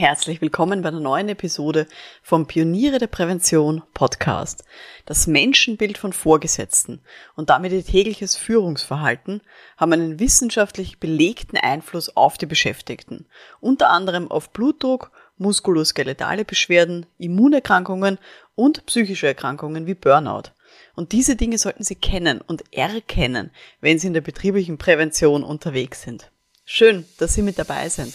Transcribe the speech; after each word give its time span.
Herzlich 0.00 0.40
willkommen 0.40 0.80
bei 0.80 0.88
einer 0.88 0.98
neuen 0.98 1.28
Episode 1.28 1.86
vom 2.22 2.46
Pioniere 2.46 2.96
der 2.96 3.06
Prävention 3.06 3.82
Podcast. 3.92 4.64
Das 5.04 5.26
Menschenbild 5.26 5.98
von 5.98 6.14
Vorgesetzten 6.14 7.02
und 7.36 7.50
damit 7.50 7.72
ihr 7.72 7.84
tägliches 7.84 8.34
Führungsverhalten 8.34 9.42
haben 9.76 9.92
einen 9.92 10.18
wissenschaftlich 10.18 11.00
belegten 11.00 11.58
Einfluss 11.58 12.16
auf 12.16 12.38
die 12.38 12.46
Beschäftigten, 12.46 13.26
unter 13.60 13.90
anderem 13.90 14.30
auf 14.30 14.48
Blutdruck, 14.54 15.10
muskuloskeletale 15.36 16.46
Beschwerden, 16.46 17.04
Immunerkrankungen 17.18 18.18
und 18.54 18.86
psychische 18.86 19.26
Erkrankungen 19.26 19.86
wie 19.86 19.92
Burnout. 19.92 20.52
Und 20.96 21.12
diese 21.12 21.36
Dinge 21.36 21.58
sollten 21.58 21.84
Sie 21.84 21.96
kennen 21.96 22.40
und 22.40 22.72
erkennen, 22.72 23.50
wenn 23.82 23.98
Sie 23.98 24.06
in 24.06 24.14
der 24.14 24.22
betrieblichen 24.22 24.78
Prävention 24.78 25.44
unterwegs 25.44 26.00
sind. 26.00 26.30
Schön, 26.64 27.04
dass 27.18 27.34
Sie 27.34 27.42
mit 27.42 27.58
dabei 27.58 27.90
sind. 27.90 28.14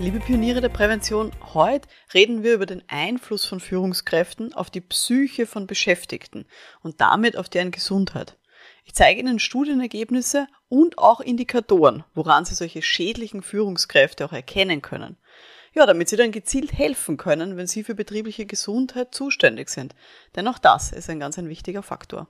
Liebe 0.00 0.18
Pioniere 0.18 0.62
der 0.62 0.70
Prävention, 0.70 1.30
heute 1.52 1.86
reden 2.14 2.42
wir 2.42 2.54
über 2.54 2.64
den 2.64 2.82
Einfluss 2.88 3.44
von 3.44 3.60
Führungskräften 3.60 4.54
auf 4.54 4.70
die 4.70 4.80
Psyche 4.80 5.44
von 5.44 5.66
Beschäftigten 5.66 6.46
und 6.82 7.02
damit 7.02 7.36
auf 7.36 7.50
deren 7.50 7.70
Gesundheit. 7.70 8.38
Ich 8.86 8.94
zeige 8.94 9.20
Ihnen 9.20 9.38
Studienergebnisse 9.38 10.46
und 10.70 10.96
auch 10.96 11.20
Indikatoren, 11.20 12.02
woran 12.14 12.46
Sie 12.46 12.54
solche 12.54 12.80
schädlichen 12.80 13.42
Führungskräfte 13.42 14.24
auch 14.24 14.32
erkennen 14.32 14.80
können. 14.80 15.18
Ja, 15.74 15.84
damit 15.84 16.08
Sie 16.08 16.16
dann 16.16 16.32
gezielt 16.32 16.72
helfen 16.72 17.18
können, 17.18 17.58
wenn 17.58 17.66
Sie 17.66 17.84
für 17.84 17.94
betriebliche 17.94 18.46
Gesundheit 18.46 19.14
zuständig 19.14 19.68
sind. 19.68 19.94
Denn 20.34 20.48
auch 20.48 20.58
das 20.58 20.92
ist 20.92 21.10
ein 21.10 21.20
ganz 21.20 21.38
ein 21.38 21.50
wichtiger 21.50 21.82
Faktor. 21.82 22.26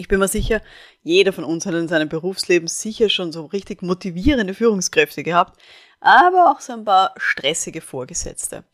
Ich 0.00 0.08
bin 0.08 0.18
mir 0.18 0.28
sicher, 0.28 0.62
jeder 1.02 1.30
von 1.30 1.44
uns 1.44 1.66
hat 1.66 1.74
in 1.74 1.86
seinem 1.86 2.08
Berufsleben 2.08 2.68
sicher 2.68 3.10
schon 3.10 3.32
so 3.32 3.44
richtig 3.44 3.82
motivierende 3.82 4.54
Führungskräfte 4.54 5.22
gehabt, 5.22 5.60
aber 6.00 6.50
auch 6.50 6.60
so 6.60 6.72
ein 6.72 6.86
paar 6.86 7.12
stressige 7.18 7.82
Vorgesetzte. 7.82 8.64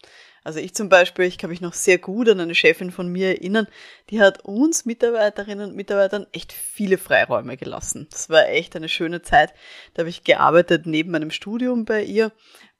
Also 0.44 0.60
ich 0.60 0.72
zum 0.77 0.88
Beispiel, 0.88 1.24
ich 1.24 1.36
kann 1.36 1.50
mich 1.50 1.60
noch 1.60 1.72
sehr 1.72 1.98
gut 1.98 2.28
an 2.28 2.38
eine 2.38 2.55
Chefin 2.55 2.92
von 2.92 3.08
mir 3.08 3.30
erinnern, 3.30 3.66
die 4.10 4.20
hat 4.20 4.44
uns 4.44 4.84
Mitarbeiterinnen 4.84 5.70
und 5.70 5.74
Mitarbeitern 5.74 6.28
echt 6.30 6.52
viele 6.52 6.96
Freiräume 6.96 7.56
gelassen. 7.56 8.06
Das 8.12 8.30
war 8.30 8.46
echt 8.46 8.77
eine 8.77 8.88
schöne 8.88 9.20
Zeit. 9.20 9.52
Da 9.94 10.02
habe 10.02 10.11
ich 10.11 10.22
gearbeitet 10.22 10.86
neben 10.86 11.11
meinem 11.11 11.33
Studium 11.33 11.86
bei 11.86 12.05
ihr 12.05 12.30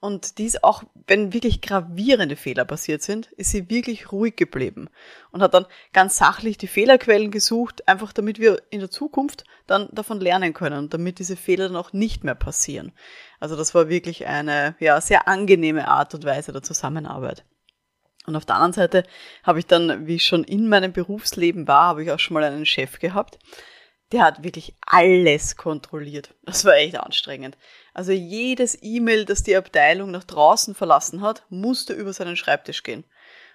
und 0.01 0.39
dies 0.39 0.63
auch, 0.63 0.83
wenn 1.07 1.33
wirklich 1.33 1.61
gravierende 1.63 2.37
Fehler 2.37 2.65
passiert 2.65 3.03
sind, 3.03 3.33
ist 3.33 3.51
sie 3.51 3.71
wirklich 3.71 4.13
ruhig 4.13 4.37
geblieben 4.37 4.89
und 5.33 5.43
hat 5.43 5.55
dann 5.55 5.67
ganz 5.93 6.19
sachlich 6.19 6.59
die 6.59 6.67
Fehlerquellen 6.67 7.31
gesucht, 7.31 7.89
einfach 7.89 8.13
damit 8.13 8.39
wir 8.39 8.63
in 8.71 8.81
der 8.81 8.91
Zukunft 8.91 9.45
dann 9.67 9.89
davon 9.93 10.21
lernen 10.21 10.53
können 10.53 10.79
und 10.79 10.95
damit 10.95 11.19
diese 11.19 11.37
Fehler 11.37 11.69
dann 11.69 11.77
auch 11.77 11.93
nicht 11.93 12.25
mehr 12.25 12.35
passieren. 12.35 12.93
Also 13.41 13.57
das 13.57 13.75
war 13.75 13.89
wirklich 13.89 14.27
eine 14.27 14.77
ja, 14.81 15.01
sehr 15.01 15.29
angenehme 15.29 15.89
Art 15.89 16.15
und 16.15 16.25
Weise 16.25 16.53
der 16.53 16.63
Zusammenarbeit. 16.63 17.45
Und 18.27 18.37
auf 18.37 18.45
der 18.45 18.57
anderen 18.57 18.73
Seite 18.73 19.05
habe 19.45 19.61
ich 19.61 19.67
dann, 19.67 20.07
wie 20.07 20.17
ich 20.17 20.25
schon 20.25 20.45
in 20.45 20.69
meinem 20.69 20.93
Berufsleben 20.93 21.67
war, 21.69 21.89
habe 21.89 22.03
ich 22.03 22.11
auch 22.11 22.19
schon 22.19 22.35
mal 22.35 22.45
einen 22.45 22.67
Chef 22.67 22.99
gehabt, 22.99 23.39
der 24.13 24.23
hat 24.23 24.43
wirklich 24.45 24.75
alles 24.87 25.57
kontrolliert. 25.57 26.35
Das 26.45 26.65
war 26.65 26.77
echt 26.77 26.99
anstrengend. 26.99 27.57
Also 27.93 28.13
jedes 28.13 28.79
E-Mail, 28.83 29.25
das 29.25 29.43
die 29.43 29.57
Abteilung 29.57 30.11
nach 30.11 30.25
draußen 30.25 30.75
verlassen 30.75 31.23
hat, 31.23 31.45
musste 31.49 31.93
über 31.93 32.13
seinen 32.13 32.37
Schreibtisch 32.37 32.83
gehen. 32.83 33.05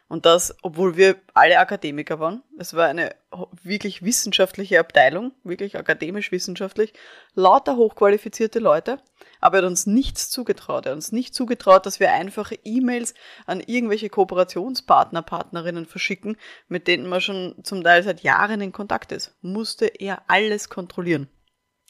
Und 0.07 0.25
das, 0.25 0.53
obwohl 0.61 0.97
wir 0.97 1.15
alle 1.33 1.57
Akademiker 1.57 2.19
waren. 2.19 2.43
Es 2.59 2.73
war 2.73 2.87
eine 2.87 3.15
wirklich 3.63 4.03
wissenschaftliche 4.03 4.77
Abteilung, 4.77 5.31
wirklich 5.45 5.77
akademisch-wissenschaftlich, 5.77 6.91
lauter 7.33 7.77
hochqualifizierte 7.77 8.59
Leute. 8.59 8.99
Aber 9.41 9.57
er 9.57 9.63
hat 9.63 9.69
uns 9.69 9.87
nichts 9.87 10.29
zugetraut. 10.29 10.85
Er 10.85 10.91
hat 10.91 10.95
uns 10.95 11.11
nicht 11.11 11.35
zugetraut, 11.35 11.85
dass 11.85 11.99
wir 11.99 12.13
einfache 12.13 12.57
E-Mails 12.63 13.13
an 13.45 13.59
irgendwelche 13.59 14.09
Kooperationspartner, 14.09 15.23
Partnerinnen 15.23 15.85
verschicken, 15.85 16.37
mit 16.67 16.87
denen 16.87 17.07
man 17.07 17.19
schon 17.19 17.55
zum 17.63 17.83
Teil 17.83 18.03
seit 18.03 18.21
Jahren 18.21 18.61
in 18.61 18.71
Kontakt 18.71 19.11
ist. 19.11 19.35
Musste 19.41 19.87
er 19.87 20.21
alles 20.27 20.69
kontrollieren. 20.69 21.27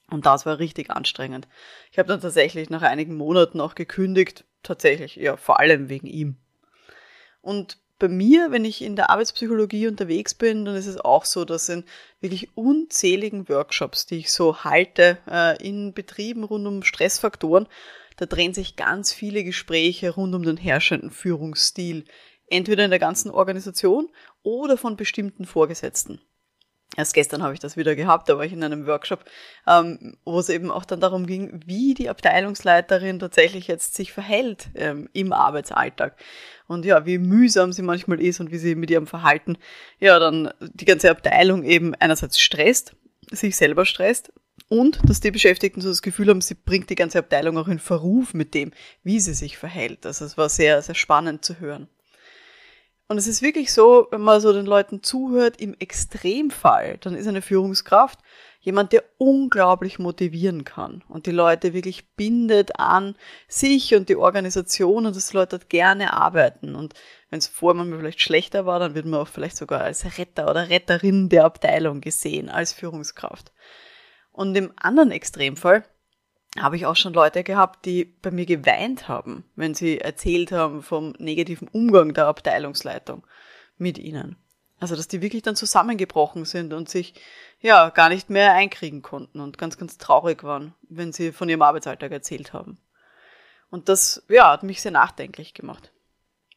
Und 0.10 0.26
das 0.26 0.46
war 0.46 0.60
richtig 0.60 0.92
anstrengend. 0.92 1.48
Ich 1.92 2.00
habe 2.00 2.10
dann 2.10 2.22
tatsächlich 2.22 2.70
nach 2.70 2.82
einigen 2.82 3.16
Monaten 3.16 3.62
auch 3.62 3.76
gekündigt, 3.76 4.46
tatsächlich, 4.64 5.16
ja, 5.16 5.38
vor 5.38 5.60
allem 5.60 5.90
wegen 5.90 6.08
ihm. 6.08 6.38
Und 7.42 7.78
bei 8.02 8.08
mir, 8.08 8.52
wenn 8.52 8.66
ich 8.66 8.82
in 8.82 8.96
der 8.96 9.12
Arbeitspsychologie 9.12 9.88
unterwegs 9.88 10.34
bin, 10.34 10.66
dann 10.66 10.76
ist 10.76 10.88
es 10.88 10.98
auch 10.98 11.24
so, 11.24 11.46
dass 11.46 11.70
in 11.70 11.86
wirklich 12.20 12.50
unzähligen 12.58 13.48
Workshops, 13.48 14.08
die 14.08 14.18
ich 14.18 14.32
so 14.32 14.64
halte, 14.64 15.20
äh, 15.30 15.64
in 15.64 15.94
Betrieben 15.94 16.44
rund 16.44 16.66
um 16.66 16.82
Stressfaktoren, 16.82 17.68
da 18.18 18.26
drehen 18.26 18.56
sich 18.56 18.76
ganz 18.76 19.14
viele 19.14 19.44
Gespräche 19.44 20.10
rund 20.10 20.34
um 20.34 20.42
den 20.42 20.58
herrschenden 20.58 21.12
Führungsstil, 21.12 22.06
entweder 22.48 22.86
in 22.86 22.90
der 22.90 23.00
ganzen 23.00 23.30
Organisation 23.30 24.10
oder 24.42 24.78
von 24.78 24.96
bestimmten 24.96 25.46
Vorgesetzten. 25.46 26.22
Erst 26.98 27.14
gestern 27.14 27.42
habe 27.42 27.54
ich 27.54 27.60
das 27.62 27.78
wieder 27.78 27.96
gehabt, 27.96 28.28
da 28.28 28.38
war 28.38 28.44
ich 28.44 28.52
in 28.52 28.64
einem 28.64 28.86
Workshop, 28.86 29.24
ähm, 29.66 30.18
wo 30.26 30.40
es 30.40 30.50
eben 30.50 30.70
auch 30.72 30.84
dann 30.84 31.00
darum 31.00 31.26
ging, 31.26 31.62
wie 31.66 31.94
die 31.94 32.10
Abteilungsleiterin 32.10 33.18
tatsächlich 33.18 33.68
jetzt 33.68 33.96
sich 33.96 34.12
verhält 34.12 34.70
ähm, 34.76 35.08
im 35.14 35.32
Arbeitsalltag. 35.32 36.18
Und 36.68 36.84
ja, 36.84 37.06
wie 37.06 37.18
mühsam 37.18 37.72
sie 37.72 37.82
manchmal 37.82 38.20
ist 38.20 38.42
und 38.42 38.52
wie 38.52 38.58
sie 38.58 38.76
mit 38.76 38.90
ihrem 38.90 39.08
Verhalten 39.08 39.58
ja 40.00 40.20
dann 40.20 40.52
die 40.60 40.86
ganze 40.86 41.10
Abteilung 41.10 41.64
eben 41.64 41.96
einerseits 41.96 42.40
stresst, 42.42 42.94
sich 43.32 43.56
selber 43.56 43.86
stresst 43.86 44.34
und 44.68 45.00
dass 45.10 45.22
die 45.22 45.32
Beschäftigten 45.32 45.82
so 45.82 45.88
das 45.88 46.02
Gefühl 46.02 46.28
haben, 46.28 46.42
sie 46.42 46.56
bringt 46.56 46.90
die 46.90 46.96
ganze 46.96 47.20
Abteilung 47.20 47.58
auch 47.58 47.68
in 47.70 47.80
Verruf 47.80 48.34
mit 48.34 48.54
dem, 48.54 48.72
wie 49.04 49.22
sie 49.22 49.34
sich 49.34 49.58
verhält. 49.58 50.06
Also 50.06 50.26
es 50.26 50.38
war 50.38 50.50
sehr, 50.50 50.82
sehr 50.82 50.96
spannend 50.96 51.46
zu 51.46 51.60
hören. 51.60 51.88
Und 53.12 53.18
es 53.18 53.28
ist 53.28 53.42
wirklich 53.42 53.74
so, 53.74 54.08
wenn 54.12 54.22
man 54.22 54.40
so 54.40 54.54
den 54.54 54.66
Leuten 54.66 55.04
zuhört, 55.04 55.60
im 55.60 55.76
Extremfall, 55.78 56.98
dann 57.02 57.14
ist 57.14 57.28
eine 57.28 57.42
Führungskraft 57.42 58.18
jemand, 58.62 58.94
der 58.94 59.04
unglaublich 59.18 60.00
motivieren 60.00 60.64
kann 60.64 61.04
und 61.10 61.26
die 61.26 61.32
Leute 61.32 61.74
wirklich 61.74 62.16
bindet 62.16 62.80
an 62.80 63.18
sich 63.50 63.96
und 63.96 64.08
die 64.08 64.16
Organisation 64.16 65.06
und 65.06 65.14
dass 65.14 65.28
die 65.28 65.36
Leute 65.36 65.58
dort 65.58 65.70
gerne 65.70 66.14
arbeiten. 66.14 66.74
Und 66.74 66.94
wenn 67.30 67.40
es 67.40 67.48
vorher 67.48 67.84
mal 67.84 68.00
vielleicht 68.00 68.22
schlechter 68.22 68.66
war, 68.66 68.80
dann 68.80 68.96
wird 68.96 69.06
man 69.06 69.20
auch 69.20 69.28
vielleicht 69.28 69.58
sogar 69.58 69.82
als 69.82 70.18
Retter 70.18 70.50
oder 70.50 70.70
Retterin 70.70 71.28
der 71.28 71.44
Abteilung 71.44 72.00
gesehen, 72.00 72.48
als 72.48 72.72
Führungskraft. 72.72 73.52
Und 74.32 74.56
im 74.56 74.72
anderen 74.78 75.12
Extremfall 75.12 75.84
habe 76.60 76.76
ich 76.76 76.86
auch 76.86 76.96
schon 76.96 77.14
Leute 77.14 77.44
gehabt, 77.44 77.86
die 77.86 78.06
bei 78.06 78.32
mir 78.32 78.46
geweint 78.46 79.08
haben, 79.08 79.46
wenn 79.56 79.74
sie 79.74 80.00
erzählt 80.00 80.52
haben 80.52 80.84
vom 80.84 81.14
negativen 81.18 81.68
Umgang 81.70 82.14
der 82.14 82.28
Abteilungsleitung 82.28 83.24
mit 83.78 83.98
ihnen. 83.98 84.36
Also, 84.80 84.96
dass 84.96 85.08
die 85.08 85.22
wirklich 85.22 85.44
dann 85.44 85.56
zusammengebrochen 85.56 86.44
sind 86.44 86.74
und 86.74 86.90
sich 86.90 87.14
ja 87.60 87.90
gar 87.90 88.10
nicht 88.10 88.30
mehr 88.30 88.54
einkriegen 88.54 89.02
konnten 89.02 89.40
und 89.40 89.58
ganz, 89.58 89.78
ganz 89.78 89.98
traurig 89.98 90.44
waren, 90.44 90.74
wenn 90.90 91.14
sie 91.14 91.32
von 91.32 91.48
ihrem 91.48 91.62
Arbeitsalltag 91.62 92.12
erzählt 92.12 92.52
haben. 92.52 92.80
Und 93.70 93.90
das, 93.90 94.24
ja, 94.28 94.52
hat 94.52 94.64
mich 94.64 94.82
sehr 94.82 94.92
nachdenklich 94.92 95.54
gemacht. 95.54 95.92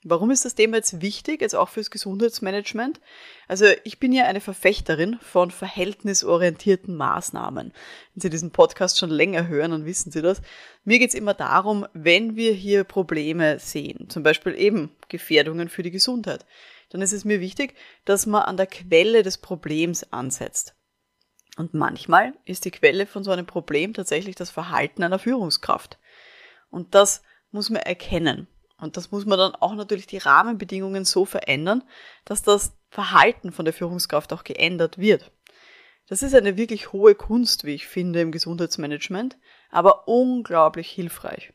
Warum 0.07 0.31
ist 0.31 0.45
das 0.45 0.55
Thema 0.55 0.77
jetzt 0.77 1.01
wichtig, 1.01 1.41
jetzt 1.41 1.55
auch 1.55 1.71
fürs 1.71 1.91
Gesundheitsmanagement? 1.91 3.01
Also 3.49 3.65
ich 3.85 3.99
bin 3.99 4.13
ja 4.13 4.25
eine 4.25 4.43
Verfechterin 4.43 5.19
von 5.19 5.51
verhältnisorientierten 5.51 6.95
Maßnahmen. 6.95 7.73
Wenn 8.13 8.21
Sie 8.21 8.29
diesen 8.29 8.51
Podcast 8.51 8.99
schon 8.99 9.09
länger 9.09 9.49
hören, 9.49 9.71
dann 9.71 9.87
wissen 9.87 10.13
Sie 10.13 10.21
das. 10.21 10.43
Mir 10.85 10.99
geht 10.99 11.09
es 11.09 11.15
immer 11.15 11.33
darum, 11.33 11.87
wenn 11.95 12.37
wir 12.37 12.53
hier 12.53 12.85
Probleme 12.85 13.59
sehen, 13.59 14.11
zum 14.11 14.23
Beispiel 14.23 14.55
eben 14.55 14.95
Gefährdungen 15.09 15.71
für 15.71 15.83
die 15.83 15.91
Gesundheit, 15.91 16.45
dann 16.91 17.01
ist 17.01 17.15
es 17.15 17.25
mir 17.25 17.41
wichtig, 17.41 17.75
dass 18.05 18.27
man 18.27 18.43
an 18.43 18.59
der 18.59 18.67
Quelle 18.67 19.23
des 19.23 19.39
Problems 19.39 20.13
ansetzt. 20.13 20.75
Und 21.57 21.73
manchmal 21.73 22.35
ist 22.45 22.67
die 22.67 22.73
Quelle 22.73 23.07
von 23.07 23.25
so 23.25 23.31
einem 23.31 23.47
Problem 23.47 23.95
tatsächlich 23.95 24.37
das 24.37 24.51
Verhalten 24.51 25.03
einer 25.03 25.19
Führungskraft. 25.19 25.99
Und 26.69 26.95
das 26.95 27.23
muss 27.53 27.71
man 27.71 27.81
erkennen. 27.81 28.49
Und 28.79 28.97
das 28.97 29.11
muss 29.11 29.25
man 29.25 29.39
dann 29.39 29.55
auch 29.55 29.75
natürlich 29.75 30.07
die 30.07 30.19
Rahmenbedingungen 30.19 31.05
so 31.05 31.25
verändern, 31.25 31.85
dass 32.25 32.43
das 32.43 32.77
Verhalten 32.91 33.53
von 33.53 33.65
der 33.65 33.75
Führungskraft 33.75 34.33
auch 34.33 34.45
geändert 34.45 34.99
wird. 34.99 35.31
Das 36.09 36.23
ist 36.23 36.35
eine 36.35 36.57
wirklich 36.57 36.93
hohe 36.93 37.15
Kunst, 37.15 37.65
wie 37.65 37.75
ich 37.75 37.87
finde, 37.87 38.21
im 38.21 38.33
Gesundheitsmanagement, 38.33 39.39
aber 39.71 40.07
unglaublich 40.07 40.91
hilfreich. 40.91 41.53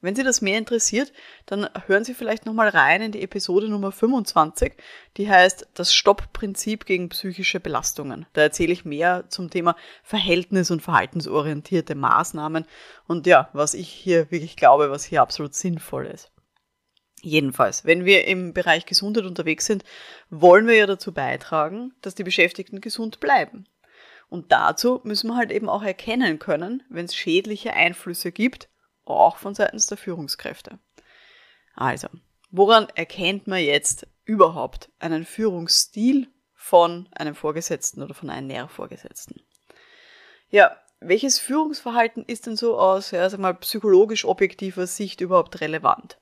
Wenn 0.00 0.14
Sie 0.14 0.22
das 0.22 0.42
mehr 0.42 0.58
interessiert, 0.58 1.12
dann 1.46 1.68
hören 1.86 2.04
Sie 2.04 2.14
vielleicht 2.14 2.46
nochmal 2.46 2.68
rein 2.68 3.02
in 3.02 3.12
die 3.12 3.22
Episode 3.22 3.68
Nummer 3.68 3.92
25, 3.92 4.74
die 5.16 5.28
heißt 5.28 5.68
Das 5.74 5.94
Stoppprinzip 5.94 6.84
gegen 6.84 7.08
psychische 7.08 7.60
Belastungen. 7.60 8.26
Da 8.34 8.42
erzähle 8.42 8.72
ich 8.72 8.84
mehr 8.84 9.24
zum 9.30 9.50
Thema 9.50 9.74
verhältnis- 10.02 10.70
und 10.70 10.82
verhaltensorientierte 10.82 11.94
Maßnahmen 11.94 12.66
und 13.06 13.26
ja, 13.26 13.48
was 13.52 13.74
ich 13.74 13.88
hier 13.88 14.30
wirklich 14.30 14.56
glaube, 14.56 14.90
was 14.90 15.04
hier 15.04 15.22
absolut 15.22 15.54
sinnvoll 15.54 16.06
ist. 16.06 16.30
Jedenfalls, 17.26 17.84
wenn 17.84 18.04
wir 18.04 18.24
im 18.28 18.52
Bereich 18.52 18.86
Gesundheit 18.86 19.24
unterwegs 19.24 19.66
sind, 19.66 19.82
wollen 20.30 20.68
wir 20.68 20.76
ja 20.76 20.86
dazu 20.86 21.12
beitragen, 21.12 21.92
dass 22.00 22.14
die 22.14 22.22
Beschäftigten 22.22 22.80
gesund 22.80 23.18
bleiben. 23.18 23.66
Und 24.28 24.52
dazu 24.52 25.00
müssen 25.02 25.30
wir 25.30 25.36
halt 25.36 25.50
eben 25.50 25.68
auch 25.68 25.82
erkennen 25.82 26.38
können, 26.38 26.84
wenn 26.88 27.06
es 27.06 27.16
schädliche 27.16 27.72
Einflüsse 27.72 28.30
gibt, 28.30 28.68
auch 29.04 29.38
von 29.38 29.56
seitens 29.56 29.88
der 29.88 29.98
Führungskräfte. 29.98 30.78
Also, 31.74 32.06
woran 32.52 32.86
erkennt 32.94 33.48
man 33.48 33.58
jetzt 33.58 34.06
überhaupt 34.24 34.92
einen 35.00 35.24
Führungsstil 35.24 36.28
von 36.54 37.08
einem 37.10 37.34
Vorgesetzten 37.34 38.04
oder 38.04 38.14
von 38.14 38.30
einem 38.30 38.46
Nährvorgesetzten? 38.46 39.42
Ja, 40.48 40.76
welches 41.00 41.40
Führungsverhalten 41.40 42.24
ist 42.24 42.46
denn 42.46 42.56
so 42.56 42.78
aus, 42.78 43.10
ja, 43.10 43.28
sag 43.28 43.40
mal, 43.40 43.54
psychologisch 43.54 44.24
objektiver 44.24 44.86
Sicht 44.86 45.20
überhaupt 45.20 45.60
relevant? 45.60 46.18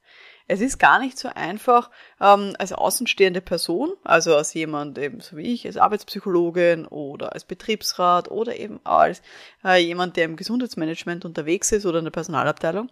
Es 0.46 0.61
ist 0.61 0.79
gar 0.79 0.99
nicht 0.99 1.19
so 1.19 1.29
einfach, 1.29 1.91
ähm, 2.20 2.55
als 2.58 2.73
außenstehende 2.73 3.41
Person, 3.41 3.94
also 4.05 4.37
als 4.37 4.52
jemand 4.52 4.99
eben 4.99 5.20
so 5.20 5.38
wie 5.38 5.55
ich, 5.55 5.67
als 5.67 5.79
Arbeitspsychologin 5.79 6.87
oder 6.87 7.32
als 7.32 7.44
Betriebsrat 7.44 8.31
oder 8.31 8.56
eben 8.56 8.79
als 8.85 9.23
äh, 9.64 9.82
jemand, 9.82 10.17
der 10.17 10.26
im 10.26 10.37
Gesundheitsmanagement 10.37 11.25
unterwegs 11.25 11.73
ist 11.73 11.87
oder 11.87 11.99
in 11.99 12.05
der 12.05 12.12
Personalabteilung, 12.12 12.91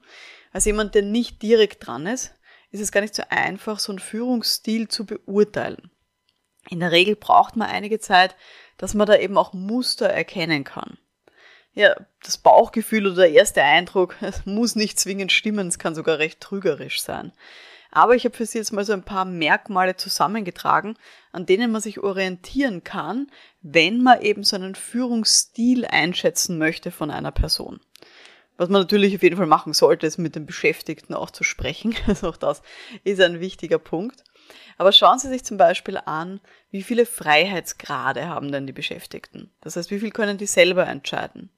als 0.53 0.65
jemand, 0.65 0.95
der 0.95 1.03
nicht 1.03 1.43
direkt 1.43 1.87
dran 1.87 2.07
ist, 2.07 2.35
ist 2.71 2.81
es 2.81 2.91
gar 2.91 3.03
nicht 3.03 3.15
so 3.15 3.23
einfach, 3.29 3.79
so 3.79 3.93
einen 3.93 3.99
Führungsstil 3.99 4.89
zu 4.89 5.05
beurteilen. 5.05 5.91
In 6.71 6.81
der 6.81 6.93
Regel 6.93 7.17
braucht 7.17 7.57
man 7.57 7.69
einige 7.69 7.99
Zeit, 7.99 8.35
dass 8.79 8.95
man 8.95 9.07
da 9.07 9.17
eben 9.17 9.37
auch 9.37 9.53
Muster 9.53 10.09
erkennen 10.09 10.65
kann 10.65 10.97
ja, 11.75 11.95
das 12.23 12.39
Bauchgefühl 12.39 13.07
oder 13.07 13.23
der 13.23 13.33
erste 13.33 13.63
Eindruck, 13.63 14.17
es 14.21 14.45
muss 14.47 14.77
nicht 14.77 15.01
zwingend 15.01 15.33
stimmen, 15.33 15.69
es 15.69 15.79
kann 15.79 15.95
sogar 15.95 16.19
recht 16.19 16.41
trügerisch 16.41 17.03
sein. 17.03 17.33
Aber 17.95 18.15
ich 18.15 18.25
habe 18.25 18.35
für 18.35 18.47
Sie 18.47 18.57
jetzt 18.57 18.73
mal 18.73 18.87
so 18.87 18.95
ein 18.95 19.03
paar 19.03 19.27
Merkmale 19.27 19.97
zusammengetragen, 19.97 20.97
an 21.31 21.45
denen 21.45 21.71
man 21.71 21.83
sich 21.83 22.01
orientieren 22.01 22.85
kann, 22.85 23.31
wenn 23.61 24.03
man 24.03 24.23
eben 24.23 24.45
so 24.45 24.57
einen 24.57 24.75
Führungsstil 24.75 25.85
einschätzen 25.85 26.57
möchte 26.57 26.91
von 26.91 27.11
einer 27.11 27.33
Person. 27.33 27.81
Was 28.57 28.71
man 28.71 28.83
natürlich 28.83 29.15
auf 29.15 29.23
jeden 29.23 29.37
Fall 29.37 29.47
machen 29.47 29.75
sollte, 29.75 30.07
ist 30.07 30.19
mit 30.19 30.37
den 30.37 30.47
Beschäftigten 30.47 31.15
auch 31.15 31.31
zu 31.31 31.45
sprechen. 31.45 31.95
Also 32.07 32.29
auch 32.29 32.37
das 32.37 32.63
ist 33.05 33.21
ein 33.21 33.41
wichtiger 33.41 33.79
Punkt. 33.79 34.25
Aber 34.79 34.93
schauen 34.93 35.19
Sie 35.19 35.29
sich 35.29 35.45
zum 35.45 35.57
Beispiel 35.57 35.99
an, 35.99 36.41
wie 36.71 36.83
viele 36.83 37.05
Freiheitsgrade 37.05 38.29
haben 38.29 38.51
denn 38.53 38.67
die 38.67 38.73
Beschäftigten? 38.73 39.51
Das 39.61 39.77
heißt, 39.77 39.91
wie 39.91 40.01
viel 40.01 40.11
können 40.11 40.39
die 40.39 40.47
selber 40.47 40.87
entscheiden? 40.87 41.51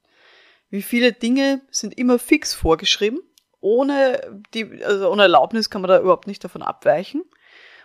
Wie 0.70 0.82
viele 0.82 1.12
Dinge 1.12 1.60
sind 1.70 1.96
immer 1.96 2.18
fix 2.18 2.54
vorgeschrieben. 2.54 3.20
Ohne, 3.60 4.42
die, 4.52 4.84
also 4.84 5.10
ohne 5.10 5.22
Erlaubnis 5.22 5.70
kann 5.70 5.82
man 5.82 5.88
da 5.88 6.00
überhaupt 6.00 6.26
nicht 6.26 6.44
davon 6.44 6.62
abweichen. 6.62 7.24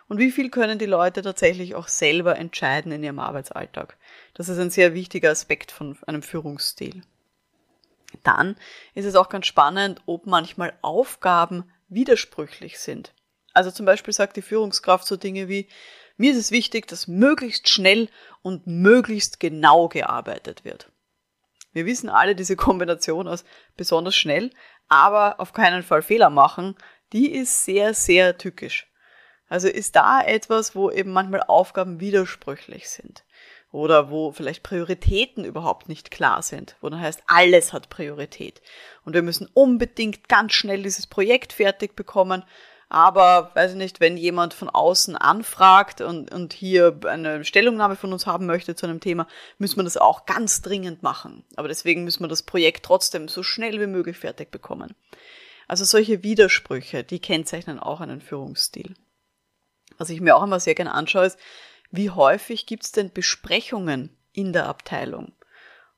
Und 0.07 0.17
wie 0.17 0.31
viel 0.31 0.49
können 0.49 0.79
die 0.79 0.87
Leute 0.87 1.21
tatsächlich 1.21 1.75
auch 1.75 1.87
selber 1.87 2.37
entscheiden 2.37 2.91
in 2.91 3.03
ihrem 3.03 3.19
Arbeitsalltag? 3.19 3.95
Das 4.33 4.49
ist 4.49 4.57
ein 4.57 4.71
sehr 4.71 4.93
wichtiger 4.95 5.29
Aspekt 5.29 5.71
von 5.71 5.97
einem 6.07 6.23
Führungsstil. 6.23 7.03
Dann 8.23 8.55
ist 8.95 9.05
es 9.05 9.15
auch 9.15 9.29
ganz 9.29 9.45
spannend, 9.45 10.01
ob 10.07 10.25
manchmal 10.25 10.73
Aufgaben 10.81 11.71
widersprüchlich 11.89 12.79
sind. 12.79 13.13
Also 13.53 13.71
zum 13.71 13.85
Beispiel 13.85 14.13
sagt 14.13 14.35
die 14.35 14.41
Führungskraft 14.41 15.05
so 15.05 15.15
Dinge 15.15 15.47
wie, 15.47 15.67
mir 16.17 16.31
ist 16.31 16.37
es 16.37 16.51
wichtig, 16.51 16.87
dass 16.87 17.07
möglichst 17.07 17.69
schnell 17.69 18.09
und 18.41 18.67
möglichst 18.67 19.39
genau 19.39 19.87
gearbeitet 19.87 20.65
wird. 20.65 20.91
Wir 21.71 21.85
wissen 21.85 22.09
alle, 22.09 22.35
diese 22.35 22.55
Kombination 22.55 23.27
aus 23.27 23.43
besonders 23.77 24.15
schnell, 24.15 24.51
aber 24.87 25.39
auf 25.39 25.53
keinen 25.53 25.83
Fall 25.83 26.01
Fehler 26.01 26.29
machen, 26.29 26.75
die 27.13 27.31
ist 27.31 27.65
sehr, 27.65 27.93
sehr 27.93 28.37
tückisch. 28.37 28.87
Also 29.47 29.67
ist 29.67 29.95
da 29.95 30.21
etwas, 30.21 30.75
wo 30.75 30.91
eben 30.91 31.11
manchmal 31.11 31.43
Aufgaben 31.43 31.99
widersprüchlich 31.99 32.89
sind. 32.89 33.23
Oder 33.71 34.09
wo 34.09 34.31
vielleicht 34.31 34.63
Prioritäten 34.63 35.45
überhaupt 35.45 35.89
nicht 35.89 36.09
klar 36.09 36.41
sind, 36.41 36.75
wo 36.81 36.89
dann 36.89 37.01
heißt, 37.01 37.21
alles 37.27 37.71
hat 37.71 37.89
Priorität. 37.89 38.61
Und 39.05 39.13
wir 39.13 39.21
müssen 39.21 39.47
unbedingt 39.53 40.27
ganz 40.27 40.53
schnell 40.53 40.81
dieses 40.81 41.05
Projekt 41.05 41.53
fertig 41.53 41.95
bekommen, 41.95 42.43
aber, 42.89 43.51
weiß 43.53 43.71
ich 43.71 43.77
nicht, 43.77 43.99
wenn 43.99 44.17
jemand 44.17 44.55
von 44.55 44.67
außen 44.67 45.15
anfragt 45.15 46.01
und, 46.01 46.33
und 46.33 46.53
hier 46.53 46.99
eine 47.05 47.45
Stellungnahme 47.45 47.95
von 47.95 48.11
uns 48.11 48.25
haben 48.25 48.47
möchte 48.47 48.75
zu 48.75 48.87
einem 48.87 48.99
Thema, 48.99 49.27
müssen 49.59 49.77
wir 49.77 49.83
das 49.83 49.97
auch 49.97 50.25
ganz 50.25 50.63
dringend 50.63 51.03
machen. 51.03 51.45
Aber 51.55 51.67
deswegen 51.67 52.03
müssen 52.03 52.23
wir 52.23 52.27
das 52.27 52.41
Projekt 52.41 52.83
trotzdem 52.83 53.27
so 53.27 53.43
schnell 53.43 53.79
wie 53.79 53.87
möglich 53.87 54.17
fertig 54.17 54.49
bekommen. 54.49 54.95
Also 55.67 55.85
solche 55.85 56.23
Widersprüche, 56.23 57.03
die 57.03 57.19
kennzeichnen 57.19 57.79
auch 57.79 58.01
einen 58.01 58.21
Führungsstil. 58.21 58.95
Was 59.99 60.09
ich 60.09 60.19
mir 60.19 60.35
auch 60.35 60.43
immer 60.43 60.59
sehr 60.59 60.73
gerne 60.73 60.93
anschaue, 60.93 61.27
ist, 61.27 61.37
wie 61.91 62.09
häufig 62.09 62.65
gibt 62.65 62.83
es 62.85 62.91
denn 62.91 63.13
Besprechungen 63.13 64.17
in 64.33 64.51
der 64.51 64.65
Abteilung? 64.65 65.33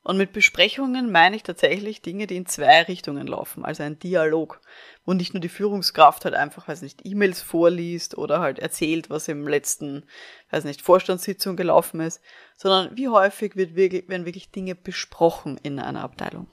Und 0.03 0.17
mit 0.17 0.33
Besprechungen 0.33 1.11
meine 1.11 1.35
ich 1.35 1.43
tatsächlich 1.43 2.01
Dinge, 2.01 2.25
die 2.25 2.35
in 2.35 2.47
zwei 2.47 2.81
Richtungen 2.83 3.27
laufen, 3.27 3.63
also 3.63 3.83
ein 3.83 3.99
Dialog, 3.99 4.59
wo 5.05 5.13
nicht 5.13 5.33
nur 5.33 5.41
die 5.41 5.49
Führungskraft 5.49 6.25
halt 6.25 6.33
einfach, 6.33 6.67
weiß 6.67 6.81
nicht, 6.81 7.05
E-Mails 7.05 7.41
vorliest 7.41 8.17
oder 8.17 8.39
halt 8.39 8.57
erzählt, 8.57 9.11
was 9.11 9.27
im 9.27 9.47
letzten, 9.47 10.07
weiß 10.49 10.63
nicht, 10.63 10.81
Vorstandssitzung 10.81 11.55
gelaufen 11.55 11.99
ist, 11.99 12.19
sondern 12.57 12.97
wie 12.97 13.09
häufig 13.09 13.55
wird 13.55 13.75
wirklich, 13.75 14.09
werden 14.09 14.25
wirklich 14.25 14.49
Dinge 14.49 14.73
besprochen 14.73 15.59
in 15.61 15.79
einer 15.79 16.01
Abteilung. 16.01 16.47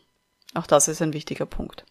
Auch 0.54 0.66
das 0.66 0.88
ist 0.88 1.00
ein 1.00 1.14
wichtiger 1.14 1.46
Punkt. 1.46 1.86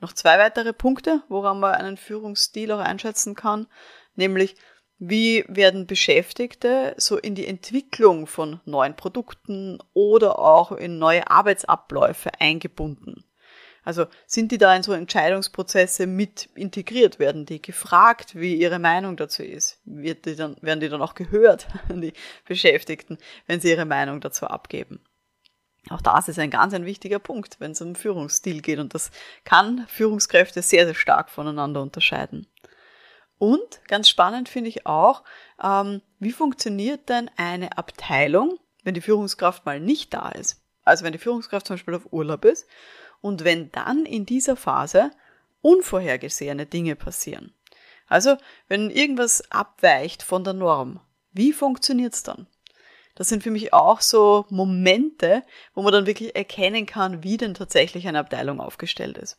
Noch 0.00 0.12
zwei 0.12 0.38
weitere 0.38 0.74
Punkte, 0.74 1.22
woran 1.28 1.60
man 1.60 1.74
einen 1.74 1.96
Führungsstil 1.96 2.72
auch 2.72 2.80
einschätzen 2.80 3.34
kann, 3.34 3.66
nämlich 4.14 4.56
wie 5.02 5.44
werden 5.48 5.86
Beschäftigte 5.86 6.94
so 6.98 7.16
in 7.16 7.34
die 7.34 7.46
Entwicklung 7.46 8.26
von 8.26 8.60
neuen 8.66 8.94
Produkten 8.94 9.78
oder 9.94 10.38
auch 10.38 10.72
in 10.72 10.98
neue 10.98 11.28
Arbeitsabläufe 11.30 12.30
eingebunden? 12.38 13.24
Also 13.82 14.04
sind 14.26 14.52
die 14.52 14.58
da 14.58 14.76
in 14.76 14.82
so 14.82 14.92
Entscheidungsprozesse 14.92 16.06
mit 16.06 16.50
integriert? 16.54 17.18
Werden 17.18 17.46
die 17.46 17.62
gefragt, 17.62 18.34
wie 18.34 18.54
ihre 18.54 18.78
Meinung 18.78 19.16
dazu 19.16 19.42
ist? 19.42 19.80
Wird 19.86 20.26
die 20.26 20.36
dann, 20.36 20.56
werden 20.60 20.80
die 20.80 20.90
dann 20.90 21.00
auch 21.00 21.14
gehört, 21.14 21.66
die 21.88 22.12
Beschäftigten, 22.46 23.16
wenn 23.46 23.60
sie 23.60 23.70
ihre 23.70 23.86
Meinung 23.86 24.20
dazu 24.20 24.46
abgeben? 24.46 25.00
Auch 25.88 26.02
das 26.02 26.28
ist 26.28 26.38
ein 26.38 26.50
ganz 26.50 26.74
ein 26.74 26.84
wichtiger 26.84 27.18
Punkt, 27.18 27.58
wenn 27.58 27.70
es 27.70 27.80
um 27.80 27.94
Führungsstil 27.94 28.60
geht. 28.60 28.78
Und 28.78 28.92
das 28.92 29.10
kann 29.44 29.86
Führungskräfte 29.88 30.60
sehr, 30.60 30.84
sehr 30.84 30.94
stark 30.94 31.30
voneinander 31.30 31.80
unterscheiden. 31.80 32.46
Und 33.40 33.80
ganz 33.88 34.10
spannend 34.10 34.50
finde 34.50 34.68
ich 34.68 34.86
auch, 34.86 35.24
ähm, 35.64 36.02
wie 36.18 36.30
funktioniert 36.30 37.08
denn 37.08 37.30
eine 37.38 37.78
Abteilung, 37.78 38.58
wenn 38.84 38.92
die 38.92 39.00
Führungskraft 39.00 39.64
mal 39.64 39.80
nicht 39.80 40.12
da 40.12 40.28
ist? 40.28 40.60
Also 40.84 41.06
wenn 41.06 41.12
die 41.12 41.18
Führungskraft 41.18 41.66
zum 41.66 41.76
Beispiel 41.76 41.94
auf 41.94 42.12
Urlaub 42.12 42.44
ist 42.44 42.66
und 43.22 43.42
wenn 43.42 43.72
dann 43.72 44.04
in 44.04 44.26
dieser 44.26 44.56
Phase 44.56 45.10
unvorhergesehene 45.62 46.66
Dinge 46.66 46.96
passieren. 46.96 47.54
Also 48.08 48.36
wenn 48.68 48.90
irgendwas 48.90 49.50
abweicht 49.50 50.22
von 50.22 50.44
der 50.44 50.52
Norm, 50.52 51.00
wie 51.32 51.54
funktioniert's 51.54 52.22
dann? 52.22 52.46
Das 53.14 53.28
sind 53.28 53.42
für 53.42 53.50
mich 53.50 53.72
auch 53.72 54.02
so 54.02 54.44
Momente, 54.50 55.44
wo 55.72 55.80
man 55.80 55.94
dann 55.94 56.06
wirklich 56.06 56.36
erkennen 56.36 56.84
kann, 56.84 57.22
wie 57.22 57.38
denn 57.38 57.54
tatsächlich 57.54 58.06
eine 58.06 58.18
Abteilung 58.18 58.60
aufgestellt 58.60 59.16
ist. 59.16 59.38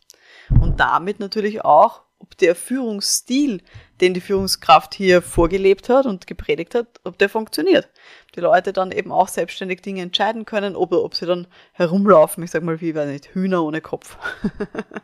Und 0.50 0.80
damit 0.80 1.20
natürlich 1.20 1.64
auch, 1.64 2.02
ob 2.22 2.38
der 2.38 2.56
Führungsstil, 2.56 3.62
den 4.00 4.14
die 4.14 4.22
Führungskraft 4.22 4.94
hier 4.94 5.22
vorgelebt 5.22 5.90
hat 5.90 6.06
und 6.06 6.28
gepredigt 6.28 6.76
hat, 6.76 7.00
ob 7.04 7.18
der 7.18 7.30
funktioniert. 7.30 7.90
Die 8.36 8.40
Leute 8.40 8.74
dann 8.74 8.92
eben 8.92 9.12
auch 9.12 9.28
selbstständig 9.28 9.82
Dinge 9.82 10.02
entscheiden 10.02 10.46
können, 10.46 10.76
ob, 10.76 10.92
ob 10.94 11.16
sie 11.16 11.26
dann 11.26 11.48
herumlaufen, 11.74 12.44
ich 12.44 12.52
sag 12.52 12.64
mal, 12.64 12.80
wie, 12.80 12.96
weiß 12.96 13.10
nicht, 13.10 13.34
Hühner 13.34 13.64
ohne 13.64 13.82
Kopf. 13.82 14.18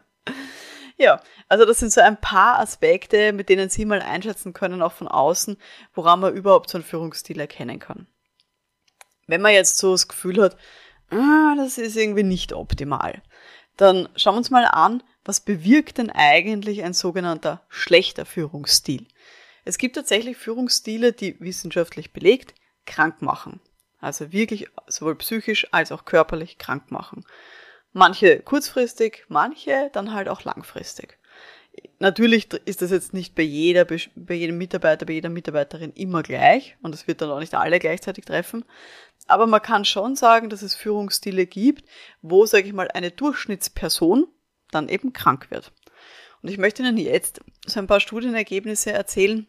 ja, 0.97 1.21
also 1.47 1.65
das 1.65 1.79
sind 1.79 1.91
so 1.91 2.01
ein 2.01 2.21
paar 2.21 2.59
Aspekte, 2.59 3.33
mit 3.33 3.49
denen 3.49 3.69
Sie 3.69 3.85
mal 3.85 4.01
einschätzen 4.01 4.53
können, 4.53 4.81
auch 4.81 4.93
von 4.93 5.07
außen, 5.07 5.57
woran 5.93 6.19
man 6.19 6.35
überhaupt 6.35 6.69
so 6.69 6.77
einen 6.77 6.85
Führungsstil 6.85 7.39
erkennen 7.39 7.79
kann. 7.79 8.07
Wenn 9.25 9.41
man 9.41 9.53
jetzt 9.53 9.77
so 9.77 9.91
das 9.91 10.07
Gefühl 10.07 10.41
hat, 10.41 10.55
ah, 11.09 11.55
das 11.57 11.77
ist 11.77 11.97
irgendwie 11.97 12.23
nicht 12.23 12.53
optimal, 12.53 13.21
dann 13.77 14.09
schauen 14.15 14.35
wir 14.35 14.39
uns 14.39 14.49
mal 14.49 14.65
an, 14.65 15.03
was 15.23 15.39
bewirkt 15.39 15.97
denn 15.97 16.09
eigentlich 16.09 16.83
ein 16.83 16.93
sogenannter 16.93 17.65
schlechter 17.69 18.25
Führungsstil? 18.25 19.07
Es 19.65 19.77
gibt 19.77 19.95
tatsächlich 19.95 20.37
Führungsstile, 20.37 21.13
die 21.13 21.39
wissenschaftlich 21.39 22.13
belegt 22.13 22.55
krank 22.85 23.21
machen. 23.21 23.59
Also 23.99 24.31
wirklich 24.31 24.67
sowohl 24.87 25.15
psychisch 25.15 25.67
als 25.71 25.91
auch 25.91 26.05
körperlich 26.05 26.57
krank 26.57 26.91
machen. 26.91 27.25
Manche 27.91 28.39
kurzfristig, 28.39 29.25
manche 29.27 29.89
dann 29.93 30.13
halt 30.13 30.29
auch 30.29 30.43
langfristig. 30.43 31.19
Natürlich 31.99 32.51
ist 32.65 32.81
das 32.81 32.91
jetzt 32.91 33.13
nicht 33.13 33.35
bei 33.35 33.43
jeder, 33.43 33.85
bei 33.85 34.33
jedem 34.33 34.57
Mitarbeiter, 34.57 35.05
bei 35.05 35.13
jeder 35.13 35.29
Mitarbeiterin 35.29 35.93
immer 35.93 36.23
gleich 36.23 36.77
und 36.81 36.93
es 36.93 37.07
wird 37.07 37.21
dann 37.21 37.31
auch 37.31 37.39
nicht 37.39 37.55
alle 37.55 37.79
gleichzeitig 37.79 38.25
treffen. 38.25 38.65
Aber 39.27 39.47
man 39.47 39.61
kann 39.61 39.85
schon 39.85 40.15
sagen, 40.15 40.49
dass 40.49 40.61
es 40.61 40.75
Führungsstile 40.75 41.45
gibt, 41.45 41.87
wo, 42.21 42.45
sage 42.45 42.67
ich 42.67 42.73
mal, 42.73 42.89
eine 42.89 43.11
Durchschnittsperson 43.11 44.27
dann 44.71 44.89
eben 44.89 45.13
krank 45.13 45.51
wird. 45.51 45.71
Und 46.41 46.49
ich 46.49 46.57
möchte 46.57 46.83
Ihnen 46.83 46.97
jetzt 46.97 47.41
so 47.65 47.79
ein 47.79 47.87
paar 47.87 47.99
Studienergebnisse 47.99 48.91
erzählen, 48.91 49.47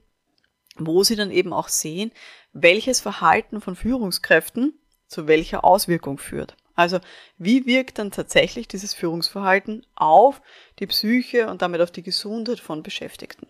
wo 0.76 1.04
Sie 1.04 1.16
dann 1.16 1.30
eben 1.30 1.52
auch 1.52 1.68
sehen, 1.68 2.12
welches 2.52 3.00
Verhalten 3.00 3.60
von 3.60 3.76
Führungskräften 3.76 4.78
zu 5.06 5.26
welcher 5.26 5.64
Auswirkung 5.64 6.18
führt. 6.18 6.56
Also 6.78 7.00
wie 7.38 7.66
wirkt 7.66 7.98
dann 7.98 8.12
tatsächlich 8.12 8.68
dieses 8.68 8.94
Führungsverhalten 8.94 9.84
auf 9.96 10.40
die 10.78 10.86
Psyche 10.86 11.48
und 11.48 11.60
damit 11.60 11.80
auf 11.80 11.90
die 11.90 12.04
Gesundheit 12.04 12.60
von 12.60 12.84
Beschäftigten? 12.84 13.48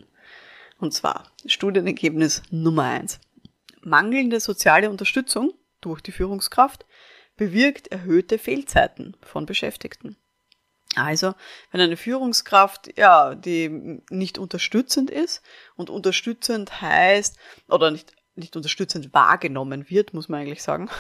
Und 0.78 0.94
zwar 0.94 1.30
Studienergebnis 1.44 2.40
Nummer 2.50 2.85
eins: 2.85 3.20
Mangelnde 3.82 4.40
soziale 4.40 4.88
Unterstützung 4.88 5.52
durch 5.82 6.00
die 6.00 6.11
Führungskraft 6.11 6.87
bewirkt 7.37 7.88
erhöhte 7.88 8.38
Fehlzeiten 8.38 9.14
von 9.20 9.44
Beschäftigten. 9.44 10.16
Also, 10.94 11.35
wenn 11.70 11.82
eine 11.82 11.99
Führungskraft, 11.99 12.97
ja, 12.97 13.35
die 13.35 14.00
nicht 14.08 14.38
unterstützend 14.38 15.11
ist 15.11 15.42
und 15.76 15.90
unterstützend 15.90 16.80
heißt, 16.80 17.37
oder 17.68 17.90
nicht 17.90 18.14
nicht 18.38 18.57
unterstützend 18.57 19.12
wahrgenommen 19.12 19.90
wird, 19.90 20.14
muss 20.14 20.28
man 20.28 20.40
eigentlich 20.40 20.62
sagen. 20.62 20.88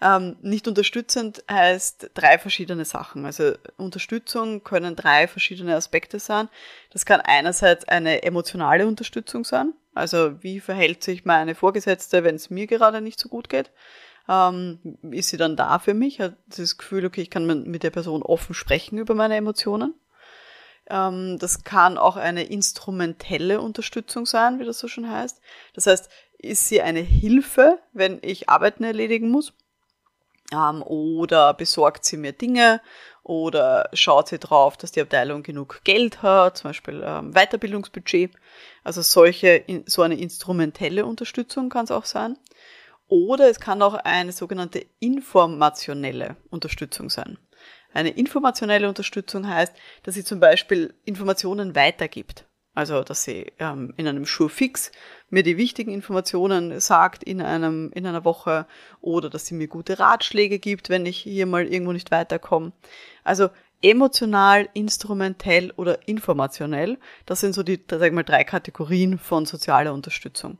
Ähm, 0.00 0.36
nicht 0.42 0.68
unterstützend 0.68 1.42
heißt 1.50 2.12
drei 2.14 2.38
verschiedene 2.38 2.84
Sachen. 2.84 3.26
Also 3.26 3.54
Unterstützung 3.78 4.62
können 4.62 4.94
drei 4.94 5.26
verschiedene 5.26 5.74
Aspekte 5.74 6.20
sein. 6.20 6.48
Das 6.92 7.04
kann 7.04 7.20
einerseits 7.20 7.88
eine 7.88 8.22
emotionale 8.22 8.86
Unterstützung 8.86 9.42
sein. 9.42 9.72
Also 9.94 10.40
wie 10.40 10.60
verhält 10.60 11.02
sich 11.02 11.24
meine 11.24 11.56
Vorgesetzte, 11.56 12.22
wenn 12.22 12.36
es 12.36 12.48
mir 12.48 12.68
gerade 12.68 13.00
nicht 13.00 13.18
so 13.18 13.28
gut 13.28 13.48
geht? 13.48 13.72
Ähm, 14.28 14.78
ist 15.10 15.30
sie 15.30 15.36
dann 15.36 15.56
da 15.56 15.80
für 15.80 15.94
mich? 15.94 16.20
Hat 16.20 16.36
das 16.46 16.78
Gefühl, 16.78 17.04
okay, 17.04 17.22
ich 17.22 17.30
kann 17.30 17.46
mit 17.64 17.82
der 17.82 17.90
Person 17.90 18.22
offen 18.22 18.54
sprechen 18.54 18.98
über 18.98 19.16
meine 19.16 19.34
Emotionen? 19.34 19.94
Ähm, 20.90 21.38
das 21.38 21.64
kann 21.64 21.98
auch 21.98 22.16
eine 22.16 22.44
instrumentelle 22.44 23.60
Unterstützung 23.60 24.26
sein, 24.26 24.58
wie 24.58 24.64
das 24.64 24.78
so 24.78 24.88
schon 24.88 25.10
heißt. 25.10 25.40
Das 25.74 25.86
heißt, 25.86 26.08
ist 26.38 26.68
sie 26.68 26.80
eine 26.80 27.00
Hilfe, 27.00 27.78
wenn 27.92 28.18
ich 28.22 28.48
Arbeiten 28.48 28.84
erledigen 28.84 29.30
muss? 29.30 29.52
Ähm, 30.52 30.82
oder 30.82 31.54
besorgt 31.54 32.04
sie 32.04 32.16
mir 32.16 32.32
Dinge? 32.32 32.80
Oder 33.22 33.90
schaut 33.92 34.28
sie 34.28 34.38
drauf, 34.38 34.76
dass 34.76 34.92
die 34.92 35.02
Abteilung 35.02 35.42
genug 35.42 35.82
Geld 35.84 36.22
hat, 36.22 36.56
zum 36.56 36.70
Beispiel 36.70 37.02
ähm, 37.04 37.32
Weiterbildungsbudget? 37.32 38.32
Also 38.84 39.02
solche, 39.02 39.64
so 39.86 40.02
eine 40.02 40.18
instrumentelle 40.18 41.04
Unterstützung 41.04 41.68
kann 41.68 41.84
es 41.84 41.90
auch 41.90 42.06
sein. 42.06 42.38
Oder 43.08 43.50
es 43.50 43.60
kann 43.60 43.82
auch 43.82 43.94
eine 43.94 44.32
sogenannte 44.32 44.84
informationelle 45.00 46.36
Unterstützung 46.50 47.10
sein. 47.10 47.38
Eine 47.92 48.10
informationelle 48.10 48.88
Unterstützung 48.88 49.48
heißt, 49.48 49.74
dass 50.02 50.14
sie 50.14 50.24
zum 50.24 50.40
Beispiel 50.40 50.94
Informationen 51.04 51.74
weitergibt. 51.74 52.47
Also, 52.78 53.02
dass 53.02 53.24
sie 53.24 53.50
ähm, 53.58 53.92
in 53.96 54.06
einem 54.06 54.24
Schurfix 54.24 54.92
mir 55.30 55.42
die 55.42 55.56
wichtigen 55.56 55.90
Informationen 55.90 56.78
sagt 56.78 57.24
in 57.24 57.42
einem, 57.42 57.90
in 57.92 58.06
einer 58.06 58.24
Woche 58.24 58.68
oder 59.00 59.28
dass 59.28 59.46
sie 59.46 59.56
mir 59.56 59.66
gute 59.66 59.98
Ratschläge 59.98 60.60
gibt, 60.60 60.88
wenn 60.88 61.04
ich 61.04 61.18
hier 61.18 61.46
mal 61.46 61.66
irgendwo 61.66 61.90
nicht 61.90 62.12
weiterkomme. 62.12 62.70
Also, 63.24 63.48
emotional, 63.82 64.68
instrumentell 64.74 65.72
oder 65.72 66.06
informationell, 66.06 66.98
das 67.26 67.40
sind 67.40 67.52
so 67.52 67.64
die, 67.64 67.82
sag 67.90 68.00
ich 68.00 68.12
mal, 68.12 68.22
drei 68.22 68.44
Kategorien 68.44 69.18
von 69.18 69.44
sozialer 69.44 69.92
Unterstützung. 69.92 70.58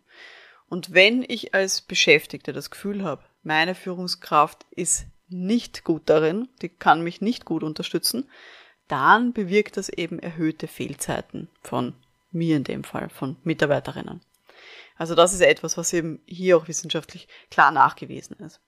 Und 0.69 0.93
wenn 0.93 1.25
ich 1.29 1.55
als 1.55 1.83
Beschäftigter 1.83 2.53
das 2.53 2.71
Gefühl 2.71 3.05
habe, 3.05 3.23
meine 3.45 3.77
Führungskraft 3.77 4.67
ist 4.73 5.07
nicht 5.29 5.85
gut 5.85 6.03
darin, 6.07 6.49
die 6.63 6.69
kann 6.69 7.05
mich 7.05 7.21
nicht 7.21 7.45
gut 7.45 7.63
unterstützen, 7.63 8.29
dann 8.89 9.33
bewirkt 9.33 9.77
das 9.77 9.89
eben 9.89 10.19
erhöhte 10.19 10.67
Fehlzeiten 10.67 11.49
von 11.63 11.95
mir 12.31 12.57
in 12.57 12.65
dem 12.65 12.85
Fall, 12.85 13.09
von 13.09 13.37
Mitarbeiterinnen. 13.43 14.21
Also 14.97 15.15
das 15.15 15.33
ist 15.33 15.41
etwas, 15.41 15.77
was 15.77 15.93
eben 15.93 16.21
hier 16.27 16.57
auch 16.57 16.69
wissenschaftlich 16.69 17.29
klar 17.51 17.71
nachgewiesen 17.71 18.37
ist. 18.39 18.61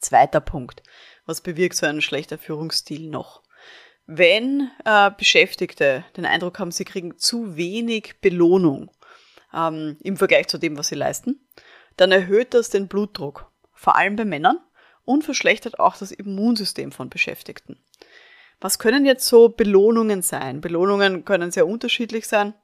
Zweiter 0.00 0.40
Punkt. 0.40 0.82
Was 1.26 1.40
bewirkt 1.40 1.76
so 1.76 1.86
ein 1.86 2.02
schlechter 2.02 2.38
Führungsstil 2.38 3.08
noch? 3.08 3.42
Wenn 4.06 4.70
äh, 4.84 5.10
Beschäftigte 5.16 6.04
den 6.16 6.24
Eindruck 6.24 6.58
haben, 6.58 6.70
sie 6.70 6.84
kriegen 6.84 7.18
zu 7.18 7.56
wenig 7.56 8.20
Belohnung 8.20 8.90
ähm, 9.52 9.98
im 10.00 10.16
Vergleich 10.16 10.48
zu 10.48 10.58
dem, 10.58 10.76
was 10.78 10.88
sie 10.88 10.94
leisten, 10.94 11.46
dann 11.96 12.12
erhöht 12.12 12.54
das 12.54 12.70
den 12.70 12.88
Blutdruck, 12.88 13.50
vor 13.72 13.96
allem 13.96 14.16
bei 14.16 14.24
Männern, 14.24 14.58
und 15.04 15.24
verschlechtert 15.24 15.78
auch 15.78 15.96
das 15.96 16.12
Immunsystem 16.12 16.92
von 16.92 17.10
Beschäftigten. 17.10 17.78
Was 18.60 18.78
können 18.78 19.04
jetzt 19.04 19.26
so 19.26 19.48
Belohnungen 19.48 20.22
sein? 20.22 20.60
Belohnungen 20.60 21.24
können 21.24 21.50
sehr 21.50 21.66
unterschiedlich 21.66 22.26
sein. 22.26 22.54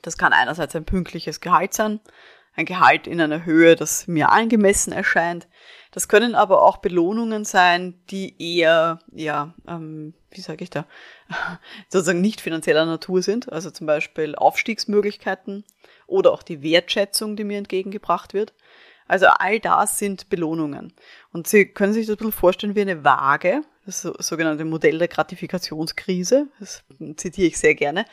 Das 0.00 0.16
kann 0.16 0.32
einerseits 0.32 0.74
ein 0.74 0.86
pünktliches 0.86 1.40
Gehalt 1.40 1.74
sein, 1.74 2.00
ein 2.54 2.64
Gehalt 2.64 3.06
in 3.06 3.20
einer 3.20 3.44
Höhe, 3.44 3.76
das 3.76 4.06
mir 4.06 4.30
angemessen 4.30 4.92
erscheint. 4.92 5.48
Das 5.90 6.08
können 6.08 6.34
aber 6.34 6.62
auch 6.62 6.78
Belohnungen 6.78 7.44
sein, 7.44 8.02
die 8.10 8.34
eher, 8.56 9.00
ja, 9.12 9.54
ähm, 9.68 10.14
wie 10.30 10.40
sage 10.40 10.64
ich 10.64 10.70
da, 10.70 10.86
sozusagen 11.88 12.22
nicht 12.22 12.40
finanzieller 12.40 12.86
Natur 12.86 13.20
sind. 13.20 13.52
Also 13.52 13.70
zum 13.70 13.86
Beispiel 13.86 14.34
Aufstiegsmöglichkeiten 14.34 15.64
oder 16.06 16.32
auch 16.32 16.42
die 16.42 16.62
Wertschätzung, 16.62 17.36
die 17.36 17.44
mir 17.44 17.58
entgegengebracht 17.58 18.32
wird. 18.32 18.54
Also 19.06 19.26
all 19.26 19.60
das 19.60 19.98
sind 19.98 20.30
Belohnungen. 20.30 20.94
Und 21.32 21.46
Sie 21.46 21.66
können 21.66 21.92
sich 21.92 22.06
das 22.06 22.14
ein 22.14 22.18
bisschen 22.18 22.32
vorstellen 22.32 22.74
wie 22.74 22.80
eine 22.80 23.04
Waage, 23.04 23.62
das 23.84 24.02
sogenannte 24.02 24.64
Modell 24.64 24.98
der 24.98 25.08
Gratifikationskrise, 25.08 26.48
das 26.60 26.84
zitiere 27.16 27.48
ich 27.48 27.58
sehr 27.58 27.74
gerne, 27.74 28.04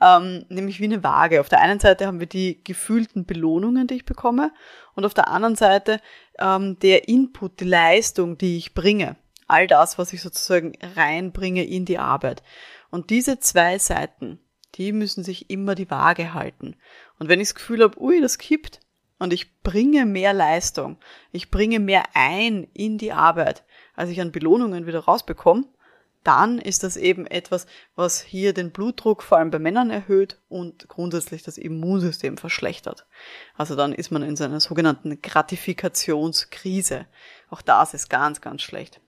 ähm, 0.00 0.44
nämlich 0.48 0.80
wie 0.80 0.84
eine 0.84 1.02
Waage. 1.02 1.40
Auf 1.40 1.48
der 1.48 1.60
einen 1.60 1.80
Seite 1.80 2.06
haben 2.06 2.20
wir 2.20 2.28
die 2.28 2.62
gefühlten 2.62 3.26
Belohnungen, 3.26 3.86
die 3.86 3.96
ich 3.96 4.04
bekomme, 4.04 4.52
und 4.94 5.04
auf 5.04 5.14
der 5.14 5.28
anderen 5.28 5.56
Seite 5.56 6.00
ähm, 6.38 6.78
der 6.78 7.08
Input, 7.08 7.60
die 7.60 7.64
Leistung, 7.64 8.38
die 8.38 8.56
ich 8.56 8.74
bringe. 8.74 9.16
All 9.48 9.66
das, 9.66 9.98
was 9.98 10.12
ich 10.12 10.22
sozusagen 10.22 10.72
reinbringe 10.96 11.64
in 11.64 11.84
die 11.84 11.98
Arbeit. 11.98 12.42
Und 12.90 13.10
diese 13.10 13.38
zwei 13.38 13.78
Seiten, 13.78 14.40
die 14.74 14.92
müssen 14.92 15.24
sich 15.24 15.50
immer 15.50 15.74
die 15.74 15.90
Waage 15.90 16.34
halten. 16.34 16.76
Und 17.18 17.28
wenn 17.28 17.40
ich 17.40 17.48
das 17.48 17.54
Gefühl 17.54 17.82
habe, 17.82 18.00
ui, 18.00 18.20
das 18.20 18.38
kippt, 18.38 18.80
und 19.18 19.32
ich 19.32 19.62
bringe 19.62 20.04
mehr 20.04 20.34
Leistung, 20.34 20.98
ich 21.32 21.50
bringe 21.50 21.80
mehr 21.80 22.04
ein 22.14 22.68
in 22.74 22.98
die 22.98 23.12
Arbeit, 23.12 23.64
als 23.96 24.10
ich 24.10 24.20
an 24.20 24.30
Belohnungen 24.30 24.86
wieder 24.86 25.00
rausbekomme, 25.00 25.64
dann 26.26 26.58
ist 26.58 26.82
das 26.82 26.96
eben 26.96 27.24
etwas, 27.26 27.66
was 27.94 28.20
hier 28.20 28.52
den 28.52 28.72
Blutdruck 28.72 29.22
vor 29.22 29.38
allem 29.38 29.52
bei 29.52 29.60
Männern 29.60 29.90
erhöht 29.90 30.40
und 30.48 30.88
grundsätzlich 30.88 31.44
das 31.44 31.56
Immunsystem 31.56 32.36
verschlechtert. 32.36 33.06
Also 33.56 33.76
dann 33.76 33.92
ist 33.92 34.10
man 34.10 34.22
in 34.22 34.34
so 34.34 34.42
einer 34.42 34.58
sogenannten 34.58 35.22
Gratifikationskrise. 35.22 37.06
Auch 37.48 37.62
das 37.62 37.94
ist 37.94 38.10
ganz, 38.10 38.40
ganz 38.40 38.62
schlecht. 38.62 39.00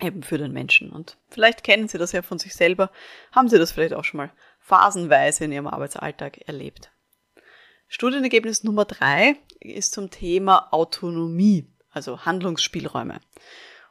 Eben 0.00 0.22
für 0.22 0.38
den 0.38 0.52
Menschen. 0.52 0.90
Und 0.90 1.18
vielleicht 1.28 1.62
kennen 1.62 1.88
Sie 1.88 1.98
das 1.98 2.12
ja 2.12 2.22
von 2.22 2.38
sich 2.38 2.54
selber, 2.54 2.90
haben 3.32 3.48
Sie 3.48 3.58
das 3.58 3.72
vielleicht 3.72 3.94
auch 3.94 4.04
schon 4.04 4.18
mal 4.18 4.32
phasenweise 4.58 5.44
in 5.44 5.52
Ihrem 5.52 5.66
Arbeitsalltag 5.66 6.38
erlebt. 6.48 6.90
Studienergebnis 7.88 8.64
Nummer 8.64 8.86
drei 8.86 9.36
ist 9.60 9.92
zum 9.92 10.10
Thema 10.10 10.72
Autonomie, 10.72 11.70
also 11.90 12.24
Handlungsspielräume. 12.24 13.20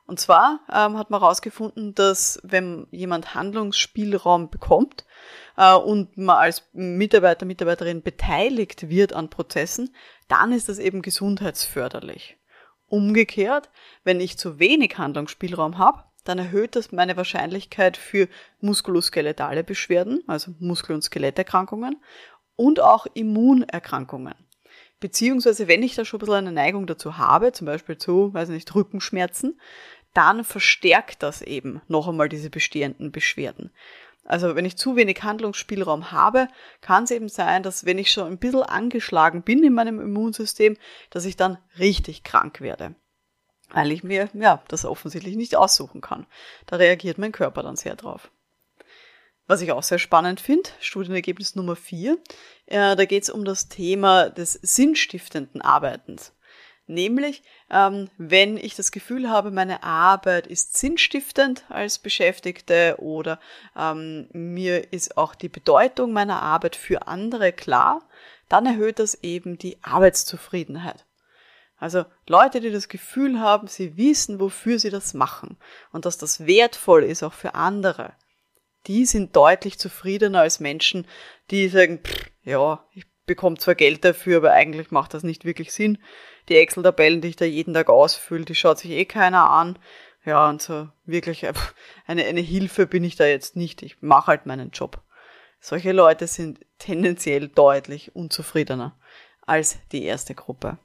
Und 0.08 0.20
zwar 0.20 0.60
ähm, 0.72 0.98
hat 0.98 1.10
man 1.10 1.22
herausgefunden, 1.22 1.96
dass 1.96 2.40
wenn 2.44 2.88
jemand 2.92 3.34
Handlungsspielraum 3.34 4.52
bekommt 4.52 5.06
äh, 5.58 5.74
und 5.74 6.16
man 6.16 6.38
als 6.38 6.64
Mitarbeiter, 6.74 7.46
Mitarbeiterin 7.46 8.04
beteiligt 8.04 8.90
wird 8.90 9.14
an 9.14 9.30
Prozessen, 9.30 9.96
dann 10.28 10.52
ist 10.52 10.70
das 10.70 10.78
eben 10.78 11.02
gesundheitsförderlich. 11.02 12.38
Umgekehrt, 12.88 13.72
wenn 14.04 14.22
ich 14.22 14.38
zu 14.38 14.60
wenig 14.60 14.98
Handlungsspielraum 15.00 15.80
habe, 15.80 16.04
dann 16.24 16.38
erhöht 16.38 16.76
das 16.76 16.92
meine 16.92 17.18
Wahrscheinlichkeit 17.18 17.98
für 17.98 18.28
muskuloskeletale 18.60 19.64
Beschwerden, 19.64 20.24
also 20.28 20.52
Muskel- 20.60 20.96
und 20.96 21.04
Skeletterkrankungen 21.04 22.02
und 22.56 22.80
auch 22.80 23.08
Immunerkrankungen. 23.14 24.36
Beziehungsweise, 25.00 25.68
wenn 25.68 25.84
ich 25.84 25.94
da 25.94 26.06
schon 26.06 26.18
ein 26.18 26.22
bisschen 26.22 26.36
eine 26.36 26.52
Neigung 26.52 26.88
dazu 26.88 27.18
habe, 27.18 27.52
zum 27.52 27.66
Beispiel 27.68 27.98
zu, 27.98 28.34
weiß 28.34 28.50
nicht, 28.50 28.74
Rückenschmerzen, 28.74 29.60
dann 30.16 30.44
verstärkt 30.44 31.22
das 31.22 31.42
eben 31.42 31.82
noch 31.88 32.08
einmal 32.08 32.30
diese 32.30 32.50
bestehenden 32.50 33.12
Beschwerden. 33.12 33.72
Also 34.24 34.56
wenn 34.56 34.66
ich 34.66 34.76
zu 34.76 34.96
wenig 34.96 35.22
Handlungsspielraum 35.22 36.12
habe, 36.12 36.48
kann 36.82 37.04
es 37.04 37.12
eben 37.12 37.30
sein, 37.30 37.62
dass 37.62 37.86
wenn 37.86 38.00
ich 38.00 38.12
schon 38.12 38.26
ein 38.26 38.40
bisschen 38.40 38.64
angeschlagen 38.64 39.44
bin 39.44 39.64
in 39.64 39.74
meinem 39.74 40.00
Immunsystem, 40.00 40.78
dass 41.12 41.26
ich 41.26 41.38
dann 41.38 41.60
richtig 41.78 42.24
krank 42.24 42.60
werde. 42.60 42.96
Weil 43.70 43.92
ich 43.92 44.04
mir, 44.04 44.30
ja, 44.34 44.64
das 44.68 44.86
offensichtlich 44.86 45.36
nicht 45.36 45.56
aussuchen 45.56 46.02
kann. 46.02 46.26
Da 46.66 46.78
reagiert 46.78 47.20
mein 47.20 47.32
Körper 47.32 47.62
dann 47.62 47.76
sehr 47.76 47.96
drauf. 47.96 48.32
Was 49.48 49.62
ich 49.62 49.72
auch 49.72 49.84
sehr 49.84 50.00
spannend 50.00 50.40
finde, 50.40 50.70
Studienergebnis 50.80 51.56
Nummer 51.56 51.76
4, 51.76 52.18
äh, 52.66 52.96
da 52.96 53.06
geht 53.06 53.24
es 53.24 53.30
um 53.30 53.46
das 53.46 53.68
Thema 53.68 54.30
des 54.30 54.54
sinnstiftenden 54.54 55.62
Arbeitens. 55.62 56.35
Nämlich, 56.88 57.42
ähm, 57.72 58.10
wenn 58.18 58.58
ich 58.58 58.76
das 58.76 58.92
Gefühl 58.92 59.30
habe, 59.30 59.50
meine 59.50 59.82
Arbeit 59.82 60.46
ist 60.46 60.78
sinnstiftend 60.78 61.66
als 61.70 61.98
Beschäftigte 61.98 62.98
oder 63.00 63.40
ähm, 63.76 64.28
mir 64.34 64.94
ist 64.94 65.18
auch 65.18 65.34
die 65.34 65.50
Bedeutung 65.50 66.14
meiner 66.14 66.44
Arbeit 66.44 66.76
für 66.76 67.08
andere 67.08 67.52
klar, 67.52 68.08
dann 68.50 68.68
erhöht 68.68 69.00
das 69.00 69.16
eben 69.24 69.58
die 69.58 69.78
Arbeitszufriedenheit. 69.82 71.06
Also 71.78 72.06
Leute, 72.28 72.62
die 72.62 72.72
das 72.72 72.88
Gefühl 72.88 73.40
haben, 73.40 73.68
sie 73.68 73.98
wissen, 73.98 74.40
wofür 74.40 74.78
sie 74.78 74.92
das 74.92 75.16
machen 75.16 75.58
und 75.92 76.06
dass 76.06 76.20
das 76.20 76.46
wertvoll 76.46 77.04
ist 77.04 77.24
auch 77.24 77.34
für 77.34 77.56
andere, 77.56 78.14
die 78.86 79.06
sind 79.06 79.36
deutlich 79.36 79.80
zufriedener 79.80 80.42
als 80.42 80.60
Menschen, 80.60 81.08
die 81.50 81.68
sagen, 81.68 82.02
pff, 82.04 82.30
ja, 82.44 82.86
ich 82.94 83.06
bekomme 83.26 83.58
zwar 83.58 83.74
Geld 83.74 84.06
dafür, 84.06 84.38
aber 84.38 84.52
eigentlich 84.52 84.92
macht 84.92 85.16
das 85.16 85.24
nicht 85.24 85.46
wirklich 85.46 85.74
Sinn 85.74 85.98
die 86.50 86.58
Excel-Tabellen, 86.58 87.22
die 87.22 87.30
ich 87.30 87.36
da 87.36 87.46
jeden 87.46 87.74
Tag 87.74 87.90
ausfülle, 87.90 88.46
die 88.46 88.56
schaut 88.56 88.80
sich 88.80 88.92
eh 88.92 89.06
keiner 89.06 89.50
an. 89.50 89.80
Ja, 90.26 90.50
und 90.50 90.62
so 90.62 90.90
wirklich 91.06 91.44
äh, 91.44 91.54
eine, 92.08 92.26
eine 92.26 92.42
Hilfe 92.42 92.88
bin 92.88 93.04
ich 93.04 93.16
da 93.16 93.26
jetzt 93.26 93.56
nicht. 93.56 93.84
Ich 93.84 94.02
mache 94.02 94.28
halt 94.28 94.46
meinen 94.46 94.72
Job. 94.72 95.02
Solche 95.60 95.92
Leute 95.92 96.28
sind 96.28 96.60
tendenziell 96.80 97.48
deutlich 97.48 98.16
unzufriedener 98.16 98.96
als 99.42 99.78
die 99.92 100.04
erste 100.04 100.36
Gruppe. 100.36 100.78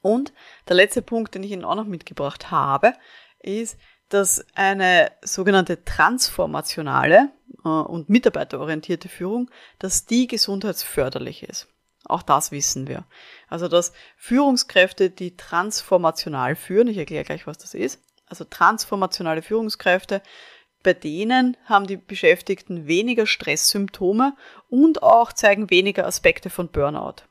Und 0.00 0.32
der 0.68 0.76
letzte 0.76 1.02
Punkt, 1.02 1.34
den 1.34 1.44
ich 1.44 1.52
Ihnen 1.52 1.64
auch 1.64 1.76
noch 1.76 1.86
mitgebracht 1.86 2.50
habe, 2.50 2.92
ist, 3.40 3.78
dass 4.08 4.44
eine 4.54 5.10
sogenannte 5.22 5.84
transformationale 5.84 7.30
äh, 7.64 7.68
und 7.68 8.10
mitarbeiterorientierte 8.10 9.08
Führung, 9.08 9.50
dass 9.78 10.04
die 10.04 10.26
gesundheitsförderlich 10.26 11.44
ist. 11.44 11.68
Auch 12.12 12.22
das 12.22 12.52
wissen 12.52 12.86
wir. 12.86 13.04
Also, 13.48 13.68
dass 13.68 13.92
Führungskräfte, 14.16 15.10
die 15.10 15.36
transformational 15.36 16.56
führen, 16.56 16.88
ich 16.88 16.98
erkläre 16.98 17.24
gleich, 17.24 17.46
was 17.46 17.58
das 17.58 17.74
ist, 17.74 18.00
also 18.26 18.44
transformationale 18.44 19.42
Führungskräfte, 19.42 20.22
bei 20.82 20.92
denen 20.92 21.56
haben 21.64 21.86
die 21.86 21.96
Beschäftigten 21.96 22.86
weniger 22.86 23.26
Stresssymptome 23.26 24.36
und 24.68 25.02
auch 25.02 25.32
zeigen 25.32 25.70
weniger 25.70 26.06
Aspekte 26.06 26.50
von 26.50 26.68
Burnout. 26.68 27.22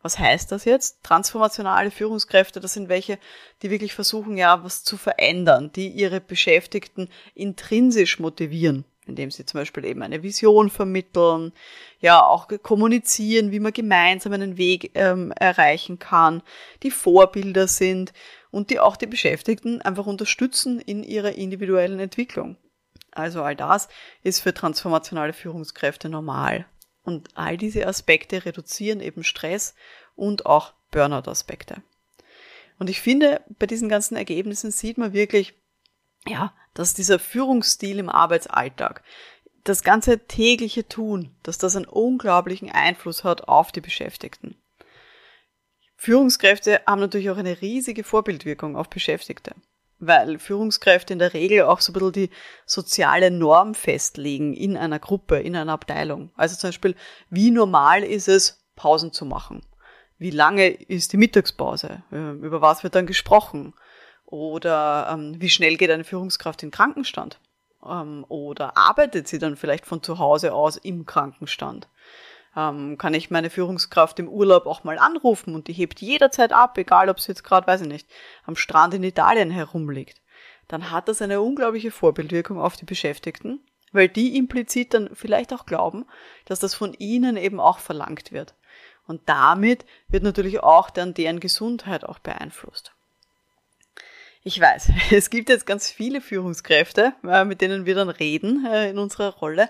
Was 0.00 0.18
heißt 0.18 0.52
das 0.52 0.64
jetzt? 0.64 1.02
Transformationale 1.02 1.90
Führungskräfte, 1.90 2.60
das 2.60 2.72
sind 2.72 2.88
welche, 2.88 3.18
die 3.62 3.70
wirklich 3.70 3.94
versuchen, 3.94 4.36
ja, 4.36 4.64
was 4.64 4.84
zu 4.84 4.96
verändern, 4.96 5.70
die 5.72 5.88
ihre 5.88 6.20
Beschäftigten 6.20 7.08
intrinsisch 7.34 8.20
motivieren 8.20 8.84
indem 9.08 9.30
sie 9.30 9.46
zum 9.46 9.60
Beispiel 9.60 9.84
eben 9.84 10.02
eine 10.02 10.22
Vision 10.22 10.70
vermitteln, 10.70 11.52
ja 12.00 12.22
auch 12.22 12.48
kommunizieren, 12.62 13.50
wie 13.50 13.60
man 13.60 13.72
gemeinsam 13.72 14.32
einen 14.32 14.56
Weg 14.56 14.92
ähm, 14.94 15.32
erreichen 15.32 15.98
kann, 15.98 16.42
die 16.82 16.90
Vorbilder 16.90 17.66
sind 17.66 18.12
und 18.50 18.70
die 18.70 18.80
auch 18.80 18.96
die 18.96 19.06
Beschäftigten 19.06 19.82
einfach 19.82 20.06
unterstützen 20.06 20.80
in 20.80 21.02
ihrer 21.02 21.32
individuellen 21.32 22.00
Entwicklung. 22.00 22.56
Also 23.10 23.42
all 23.42 23.56
das 23.56 23.88
ist 24.22 24.40
für 24.40 24.54
transformationale 24.54 25.32
Führungskräfte 25.32 26.08
normal. 26.08 26.66
Und 27.02 27.30
all 27.34 27.56
diese 27.56 27.86
Aspekte 27.86 28.44
reduzieren 28.44 29.00
eben 29.00 29.24
Stress 29.24 29.74
und 30.14 30.46
auch 30.46 30.74
Burnout-Aspekte. 30.90 31.82
Und 32.78 32.90
ich 32.90 33.00
finde, 33.00 33.40
bei 33.58 33.66
diesen 33.66 33.88
ganzen 33.88 34.16
Ergebnissen 34.16 34.70
sieht 34.70 34.98
man 34.98 35.12
wirklich, 35.12 35.54
ja, 36.26 36.52
dass 36.74 36.94
dieser 36.94 37.18
Führungsstil 37.18 37.98
im 37.98 38.08
Arbeitsalltag, 38.08 39.02
das 39.64 39.82
ganze 39.82 40.26
tägliche 40.26 40.88
Tun, 40.88 41.34
dass 41.42 41.58
das 41.58 41.76
einen 41.76 41.84
unglaublichen 41.84 42.70
Einfluss 42.70 43.24
hat 43.24 43.48
auf 43.48 43.72
die 43.72 43.80
Beschäftigten. 43.80 44.56
Führungskräfte 45.96 46.80
haben 46.86 47.00
natürlich 47.00 47.30
auch 47.30 47.36
eine 47.36 47.60
riesige 47.60 48.04
Vorbildwirkung 48.04 48.76
auf 48.76 48.88
Beschäftigte, 48.88 49.54
weil 49.98 50.38
Führungskräfte 50.38 51.12
in 51.12 51.18
der 51.18 51.34
Regel 51.34 51.64
auch 51.64 51.80
so 51.80 51.90
ein 51.90 51.94
bisschen 51.94 52.12
die 52.12 52.30
soziale 52.66 53.32
Norm 53.32 53.74
festlegen 53.74 54.54
in 54.54 54.76
einer 54.76 55.00
Gruppe, 55.00 55.40
in 55.40 55.56
einer 55.56 55.72
Abteilung. 55.72 56.30
Also 56.36 56.56
zum 56.56 56.68
Beispiel, 56.68 56.94
wie 57.30 57.50
normal 57.50 58.04
ist 58.04 58.28
es, 58.28 58.64
Pausen 58.76 59.12
zu 59.12 59.26
machen? 59.26 59.62
Wie 60.18 60.30
lange 60.30 60.68
ist 60.68 61.12
die 61.12 61.16
Mittagspause? 61.16 62.02
Ähm, 62.12 62.44
über 62.44 62.60
was 62.60 62.84
wird 62.84 62.94
dann 62.94 63.06
gesprochen? 63.06 63.74
Oder 64.30 65.08
ähm, 65.10 65.40
wie 65.40 65.48
schnell 65.48 65.78
geht 65.78 65.90
eine 65.90 66.04
Führungskraft 66.04 66.62
in 66.62 66.70
Krankenstand? 66.70 67.40
Ähm, 67.82 68.26
oder 68.28 68.76
arbeitet 68.76 69.26
sie 69.26 69.38
dann 69.38 69.56
vielleicht 69.56 69.86
von 69.86 70.02
zu 70.02 70.18
Hause 70.18 70.52
aus 70.52 70.76
im 70.76 71.06
Krankenstand? 71.06 71.88
Ähm, 72.54 72.98
kann 72.98 73.14
ich 73.14 73.30
meine 73.30 73.48
Führungskraft 73.48 74.18
im 74.18 74.28
Urlaub 74.28 74.66
auch 74.66 74.84
mal 74.84 74.98
anrufen 74.98 75.54
und 75.54 75.66
die 75.66 75.72
hebt 75.72 76.02
jederzeit 76.02 76.52
ab, 76.52 76.76
egal 76.76 77.08
ob 77.08 77.20
sie 77.20 77.32
jetzt 77.32 77.42
gerade, 77.42 77.66
weiß 77.66 77.80
ich 77.80 77.88
nicht, 77.88 78.06
am 78.44 78.54
Strand 78.54 78.92
in 78.92 79.02
Italien 79.02 79.50
herumliegt? 79.50 80.20
Dann 80.66 80.90
hat 80.90 81.08
das 81.08 81.22
eine 81.22 81.40
unglaubliche 81.40 81.90
Vorbildwirkung 81.90 82.60
auf 82.60 82.76
die 82.76 82.84
Beschäftigten, 82.84 83.64
weil 83.92 84.10
die 84.10 84.36
implizit 84.36 84.92
dann 84.92 85.08
vielleicht 85.14 85.54
auch 85.54 85.64
glauben, 85.64 86.04
dass 86.44 86.60
das 86.60 86.74
von 86.74 86.92
ihnen 86.92 87.38
eben 87.38 87.60
auch 87.60 87.78
verlangt 87.78 88.30
wird. 88.30 88.54
Und 89.06 89.26
damit 89.26 89.86
wird 90.08 90.22
natürlich 90.22 90.62
auch 90.62 90.90
dann 90.90 91.14
deren 91.14 91.40
Gesundheit 91.40 92.04
auch 92.04 92.18
beeinflusst. 92.18 92.92
Ich 94.48 94.58
weiß, 94.58 94.88
es 95.10 95.28
gibt 95.28 95.50
jetzt 95.50 95.66
ganz 95.66 95.90
viele 95.90 96.22
Führungskräfte, 96.22 97.12
äh, 97.22 97.44
mit 97.44 97.60
denen 97.60 97.84
wir 97.84 97.94
dann 97.94 98.08
reden 98.08 98.64
äh, 98.64 98.88
in 98.88 98.96
unserer 98.96 99.34
Rolle, 99.34 99.68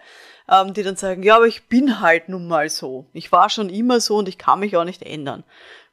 ähm, 0.49 0.73
die 0.73 0.85
dann 0.85 0.95
sagen, 0.95 1.25
ja, 1.25 1.35
aber 1.35 1.49
ich 1.49 1.67
bin 1.67 2.01
halt 2.01 2.29
nun 2.29 2.47
mal 2.47 2.71
so. 2.71 3.07
Ich 3.13 3.33
war 3.33 3.51
schon 3.51 3.71
immer 3.71 3.99
so 3.99 4.19
und 4.19 4.29
ich 4.29 4.39
kann 4.39 4.61
mich 4.61 4.77
auch 4.77 4.85
nicht 4.85 5.03
ändern. 5.03 5.43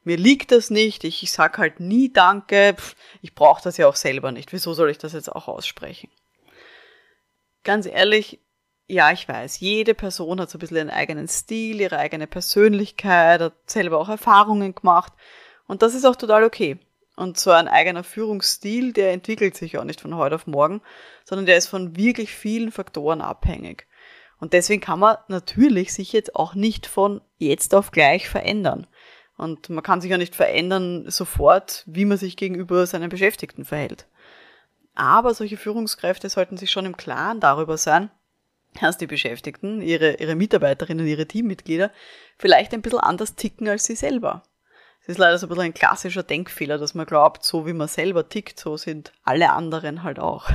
Mir 0.04 0.16
liegt 0.16 0.52
das 0.52 0.70
nicht, 0.70 1.02
ich, 1.02 1.24
ich 1.24 1.32
sag 1.32 1.58
halt 1.58 1.80
nie 1.80 2.12
Danke, 2.12 2.76
ich 3.22 3.34
brauche 3.34 3.60
das 3.60 3.76
ja 3.76 3.88
auch 3.88 3.96
selber 3.96 4.30
nicht. 4.30 4.52
Wieso 4.52 4.72
soll 4.72 4.90
ich 4.90 4.98
das 4.98 5.14
jetzt 5.14 5.32
auch 5.32 5.48
aussprechen? 5.48 6.08
Ganz 7.64 7.86
ehrlich, 7.86 8.38
ja, 8.86 9.10
ich 9.10 9.28
weiß, 9.28 9.58
jede 9.58 9.94
Person 9.94 10.40
hat 10.40 10.48
so 10.48 10.58
ein 10.58 10.60
bisschen 10.60 10.76
ihren 10.76 10.90
eigenen 10.90 11.26
Stil, 11.26 11.80
ihre 11.80 11.98
eigene 11.98 12.28
Persönlichkeit, 12.28 13.40
hat 13.40 13.54
selber 13.66 13.98
auch 13.98 14.08
Erfahrungen 14.08 14.76
gemacht 14.76 15.12
und 15.66 15.82
das 15.82 15.92
ist 15.92 16.04
auch 16.04 16.14
total 16.14 16.44
okay. 16.44 16.78
Und 17.16 17.38
so 17.38 17.50
ein 17.50 17.66
eigener 17.66 18.04
Führungsstil, 18.04 18.92
der 18.92 19.12
entwickelt 19.12 19.56
sich 19.56 19.78
auch 19.78 19.84
nicht 19.84 20.02
von 20.02 20.16
heute 20.16 20.34
auf 20.34 20.46
morgen, 20.46 20.82
sondern 21.24 21.46
der 21.46 21.56
ist 21.56 21.66
von 21.66 21.96
wirklich 21.96 22.30
vielen 22.34 22.70
Faktoren 22.70 23.22
abhängig. 23.22 23.86
Und 24.38 24.52
deswegen 24.52 24.82
kann 24.82 24.98
man 24.98 25.16
natürlich 25.28 25.94
sich 25.94 26.12
jetzt 26.12 26.36
auch 26.36 26.54
nicht 26.54 26.86
von 26.86 27.22
jetzt 27.38 27.74
auf 27.74 27.90
gleich 27.90 28.28
verändern. 28.28 28.86
Und 29.38 29.70
man 29.70 29.82
kann 29.82 30.02
sich 30.02 30.10
ja 30.10 30.18
nicht 30.18 30.34
verändern 30.34 31.10
sofort, 31.10 31.84
wie 31.86 32.04
man 32.04 32.18
sich 32.18 32.36
gegenüber 32.36 32.86
seinen 32.86 33.08
Beschäftigten 33.08 33.64
verhält. 33.64 34.06
Aber 34.94 35.34
solche 35.34 35.56
Führungskräfte 35.56 36.28
sollten 36.28 36.56
sich 36.56 36.70
schon 36.70 36.86
im 36.86 36.96
Klaren 36.96 37.40
darüber 37.40 37.76
sein, 37.78 38.10
dass 38.80 38.98
die 38.98 39.06
Beschäftigten, 39.06 39.80
ihre, 39.80 40.16
ihre 40.16 40.34
Mitarbeiterinnen, 40.34 41.06
ihre 41.06 41.26
Teammitglieder 41.26 41.90
vielleicht 42.38 42.74
ein 42.74 42.82
bisschen 42.82 43.00
anders 43.00 43.34
ticken 43.36 43.68
als 43.68 43.84
sie 43.84 43.96
selber. 43.96 44.42
Es 45.06 45.10
ist 45.10 45.18
leider 45.18 45.38
so 45.38 45.46
ein 45.46 45.50
bisschen 45.50 45.64
ein 45.64 45.74
klassischer 45.74 46.24
Denkfehler, 46.24 46.78
dass 46.78 46.94
man 46.94 47.06
glaubt, 47.06 47.44
so 47.44 47.64
wie 47.64 47.72
man 47.72 47.86
selber 47.86 48.28
tickt, 48.28 48.58
so 48.58 48.76
sind 48.76 49.12
alle 49.22 49.52
anderen 49.52 50.02
halt 50.02 50.18
auch. 50.18 50.50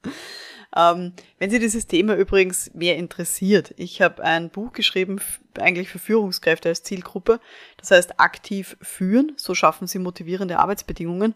ähm, 0.76 1.14
wenn 1.38 1.50
Sie 1.50 1.58
dieses 1.58 1.86
Thema 1.86 2.14
übrigens 2.14 2.74
mehr 2.74 2.98
interessiert, 2.98 3.72
ich 3.78 4.02
habe 4.02 4.22
ein 4.22 4.50
Buch 4.50 4.74
geschrieben, 4.74 5.18
eigentlich 5.58 5.88
für 5.88 5.98
Führungskräfte 5.98 6.68
als 6.68 6.82
Zielgruppe, 6.82 7.40
das 7.78 7.90
heißt 7.90 8.20
aktiv 8.20 8.76
führen, 8.82 9.32
so 9.36 9.54
schaffen 9.54 9.86
Sie 9.86 9.98
motivierende 9.98 10.58
Arbeitsbedingungen. 10.58 11.34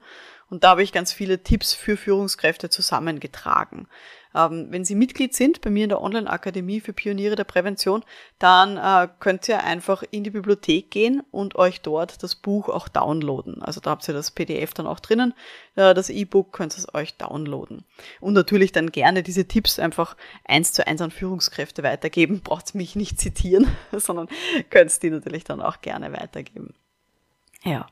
Und 0.50 0.64
da 0.64 0.70
habe 0.70 0.82
ich 0.82 0.92
ganz 0.92 1.14
viele 1.14 1.42
Tipps 1.42 1.72
für 1.72 1.96
Führungskräfte 1.96 2.68
zusammengetragen. 2.68 3.88
Ähm, 4.34 4.66
wenn 4.70 4.84
Sie 4.84 4.94
Mitglied 4.94 5.34
sind 5.34 5.60
bei 5.60 5.70
mir 5.70 5.84
in 5.84 5.88
der 5.90 6.02
Online-Akademie 6.02 6.80
für 6.80 6.92
Pioniere 6.92 7.36
der 7.36 7.44
Prävention, 7.44 8.04
dann 8.38 8.76
äh, 8.76 9.08
könnt 9.20 9.48
ihr 9.48 9.62
einfach 9.62 10.02
in 10.10 10.24
die 10.24 10.30
Bibliothek 10.30 10.90
gehen 10.90 11.22
und 11.30 11.56
euch 11.56 11.80
dort 11.80 12.22
das 12.22 12.34
Buch 12.34 12.68
auch 12.68 12.88
downloaden. 12.88 13.62
Also 13.62 13.80
da 13.80 13.90
habt 13.90 14.06
ihr 14.08 14.14
das 14.14 14.30
PDF 14.30 14.74
dann 14.74 14.86
auch 14.86 15.00
drinnen. 15.00 15.34
Äh, 15.76 15.94
das 15.94 16.10
E-Book 16.10 16.52
könnt 16.52 16.76
ihr 16.76 16.94
euch 16.94 17.16
downloaden. 17.16 17.84
Und 18.20 18.34
natürlich 18.34 18.72
dann 18.72 18.90
gerne 18.90 19.22
diese 19.22 19.46
Tipps 19.46 19.78
einfach 19.78 20.16
eins 20.44 20.72
zu 20.72 20.86
eins 20.86 21.00
an 21.00 21.10
Führungskräfte 21.10 21.82
weitergeben. 21.82 22.40
Braucht 22.44 22.74
mich 22.74 22.96
nicht 22.96 23.20
zitieren, 23.20 23.68
sondern 23.92 24.28
könnt 24.70 25.02
die 25.02 25.10
natürlich 25.10 25.44
dann 25.44 25.62
auch 25.62 25.80
gerne 25.80 26.12
weitergeben. 26.12 26.74
Ja. 27.64 27.86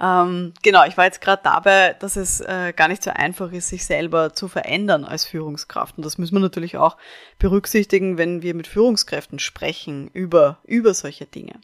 Ähm, 0.00 0.54
genau, 0.62 0.84
ich 0.86 0.96
war 0.96 1.04
jetzt 1.04 1.20
gerade 1.20 1.42
dabei, 1.44 1.94
dass 1.94 2.16
es 2.16 2.40
äh, 2.40 2.72
gar 2.74 2.88
nicht 2.88 3.02
so 3.02 3.10
einfach 3.10 3.52
ist, 3.52 3.68
sich 3.68 3.84
selber 3.84 4.32
zu 4.32 4.48
verändern 4.48 5.04
als 5.04 5.24
Führungskraft. 5.24 5.98
Und 5.98 6.04
das 6.04 6.16
müssen 6.16 6.34
wir 6.34 6.40
natürlich 6.40 6.76
auch 6.76 6.96
berücksichtigen, 7.38 8.16
wenn 8.16 8.42
wir 8.42 8.54
mit 8.54 8.66
Führungskräften 8.66 9.38
sprechen 9.38 10.08
über, 10.12 10.58
über 10.64 10.94
solche 10.94 11.26
Dinge. 11.26 11.60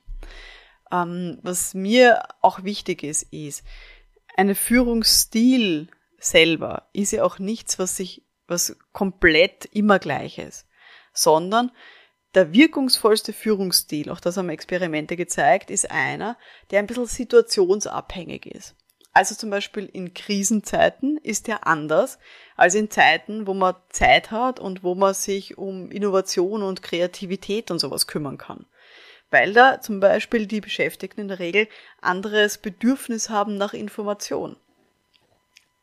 Ähm, 0.92 1.38
was 1.42 1.74
mir 1.74 2.22
auch 2.42 2.62
wichtig 2.62 3.02
ist, 3.02 3.22
ist, 3.32 3.64
eine 4.36 4.54
Führungsstil 4.54 5.88
selber 6.18 6.88
ist 6.92 7.12
ja 7.12 7.24
auch 7.24 7.38
nichts, 7.38 7.78
was 7.78 7.96
sich, 7.96 8.22
was 8.46 8.76
komplett 8.92 9.64
immer 9.72 9.98
gleich 9.98 10.38
ist 10.38 10.66
sondern 11.16 11.72
der 12.36 12.52
wirkungsvollste 12.52 13.32
Führungsstil, 13.32 14.10
auch 14.10 14.20
das 14.20 14.36
haben 14.36 14.50
Experimente 14.50 15.16
gezeigt, 15.16 15.70
ist 15.70 15.90
einer, 15.90 16.36
der 16.70 16.80
ein 16.80 16.86
bisschen 16.86 17.06
situationsabhängig 17.06 18.46
ist. 18.46 18.76
Also 19.14 19.34
zum 19.34 19.48
Beispiel 19.48 19.86
in 19.86 20.12
Krisenzeiten 20.12 21.16
ist 21.16 21.46
der 21.46 21.66
anders 21.66 22.18
als 22.54 22.74
in 22.74 22.90
Zeiten, 22.90 23.46
wo 23.46 23.54
man 23.54 23.74
Zeit 23.88 24.30
hat 24.30 24.60
und 24.60 24.82
wo 24.82 24.94
man 24.94 25.14
sich 25.14 25.56
um 25.56 25.90
Innovation 25.90 26.62
und 26.62 26.82
Kreativität 26.82 27.70
und 27.70 27.78
sowas 27.78 28.06
kümmern 28.06 28.36
kann. 28.36 28.66
Weil 29.30 29.54
da 29.54 29.80
zum 29.80 30.00
Beispiel 30.00 30.46
die 30.46 30.60
Beschäftigten 30.60 31.22
in 31.22 31.28
der 31.28 31.38
Regel 31.38 31.68
anderes 32.02 32.58
Bedürfnis 32.58 33.30
haben 33.30 33.56
nach 33.56 33.72
Information. 33.72 34.56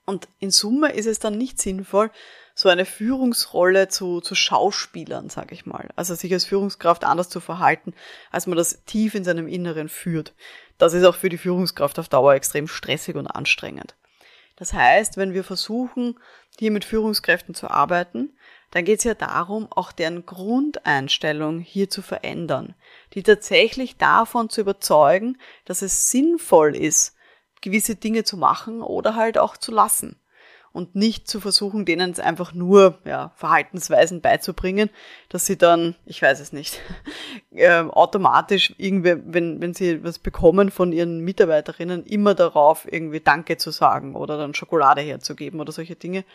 Und 0.06 0.28
in 0.40 0.52
Summe 0.52 0.92
ist 0.92 1.06
es 1.06 1.20
dann 1.20 1.38
nicht 1.38 1.62
sinnvoll, 1.62 2.12
so 2.56 2.70
eine 2.70 2.86
Führungsrolle 2.86 3.88
zu, 3.88 4.22
zu 4.22 4.36
Schauspielern, 4.36 5.30
sage 5.30 5.56
ich 5.56 5.66
mal. 5.66 5.90
Also 5.96 6.14
sich 6.14 6.32
als 6.34 6.46
Führungskraft 6.46 7.04
anders 7.04 7.30
zu 7.30 7.40
verhalten, 7.40 7.94
als 8.32 8.48
man 8.48 8.58
das 8.58 8.84
tief 8.86 9.16
in 9.16 9.24
seinem 9.24 9.48
Inneren 9.48 9.90
führt. 9.90 10.34
Das 10.78 10.94
ist 10.94 11.06
auch 11.06 11.16
für 11.16 11.30
die 11.30 11.38
Führungskraft 11.38 11.98
auf 12.00 12.10
Dauer 12.10 12.34
extrem 12.34 12.68
stressig 12.68 13.16
und 13.16 13.28
anstrengend. 13.28 13.96
Das 14.56 14.74
heißt, 14.74 15.18
wenn 15.18 15.34
wir 15.34 15.44
versuchen, 15.44 16.20
hier 16.60 16.72
mit 16.72 16.86
Führungskräften 16.86 17.56
zu 17.56 17.72
arbeiten, 17.72 18.30
dann 18.72 18.86
geht 18.86 19.00
es 19.00 19.04
ja 19.04 19.14
darum, 19.14 19.72
auch 19.72 19.92
deren 19.92 20.26
Grundeinstellung 20.26 21.60
hier 21.60 21.90
zu 21.90 22.02
verändern, 22.02 22.76
die 23.14 23.24
tatsächlich 23.24 23.98
davon 23.98 24.50
zu 24.50 24.62
überzeugen, 24.62 25.38
dass 25.66 25.82
es 25.82 26.10
sinnvoll 26.10 26.76
ist, 26.76 27.13
gewisse 27.64 27.96
Dinge 27.96 28.24
zu 28.24 28.38
machen 28.38 28.82
oder 28.82 29.16
halt 29.16 29.40
auch 29.40 29.58
zu 29.58 29.72
lassen 29.72 30.20
und 30.74 30.96
nicht 30.96 31.28
zu 31.28 31.40
versuchen, 31.40 31.86
denen 31.86 32.12
es 32.12 32.20
einfach 32.20 32.54
nur 32.54 33.00
ja, 33.06 33.32
Verhaltensweisen 33.36 34.22
beizubringen, 34.22 34.90
dass 35.30 35.46
sie 35.46 35.58
dann, 35.58 35.96
ich 36.06 36.22
weiß 36.22 36.40
es 36.40 36.52
nicht, 36.52 36.82
äh, 37.52 37.82
automatisch 37.82 38.74
irgendwie, 38.78 39.16
wenn, 39.26 39.62
wenn 39.62 39.74
sie 39.74 40.04
was 40.04 40.20
bekommen 40.20 40.72
von 40.72 40.92
ihren 40.92 41.20
Mitarbeiterinnen, 41.20 42.06
immer 42.06 42.34
darauf 42.34 42.92
irgendwie 42.92 43.20
Danke 43.20 43.58
zu 43.58 43.72
sagen 43.72 44.16
oder 44.16 44.38
dann 44.38 44.56
Schokolade 44.56 45.02
herzugeben 45.02 45.60
oder 45.60 45.72
solche 45.72 45.96
Dinge, 45.96 46.26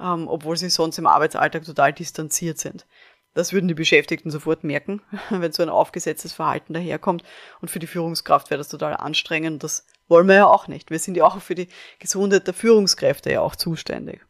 ähm, 0.00 0.28
obwohl 0.28 0.56
sie 0.56 0.70
sonst 0.70 0.98
im 0.98 1.08
Arbeitsalltag 1.08 1.64
total 1.64 1.92
distanziert 1.92 2.58
sind. 2.58 2.86
Das 3.34 3.52
würden 3.52 3.68
die 3.68 3.74
Beschäftigten 3.74 4.30
sofort 4.30 4.62
merken, 4.62 5.02
wenn 5.30 5.52
so 5.52 5.62
ein 5.64 5.68
aufgesetztes 5.68 6.32
Verhalten 6.32 6.74
daherkommt. 6.74 7.24
Und 7.60 7.70
für 7.70 7.78
die 7.80 7.86
Führungskraft 7.88 8.50
wäre 8.50 8.58
das 8.58 8.68
total 8.68 8.94
anstrengend. 8.96 9.62
Das 9.64 9.86
wollen 10.10 10.28
wir 10.28 10.34
ja 10.34 10.46
auch 10.46 10.68
nicht. 10.68 10.90
Wir 10.90 10.98
sind 10.98 11.16
ja 11.16 11.24
auch 11.24 11.40
für 11.40 11.54
die 11.54 11.68
Gesundheit 11.98 12.46
der 12.46 12.54
Führungskräfte 12.54 13.32
ja 13.32 13.40
auch 13.40 13.56
zuständig. 13.56 14.20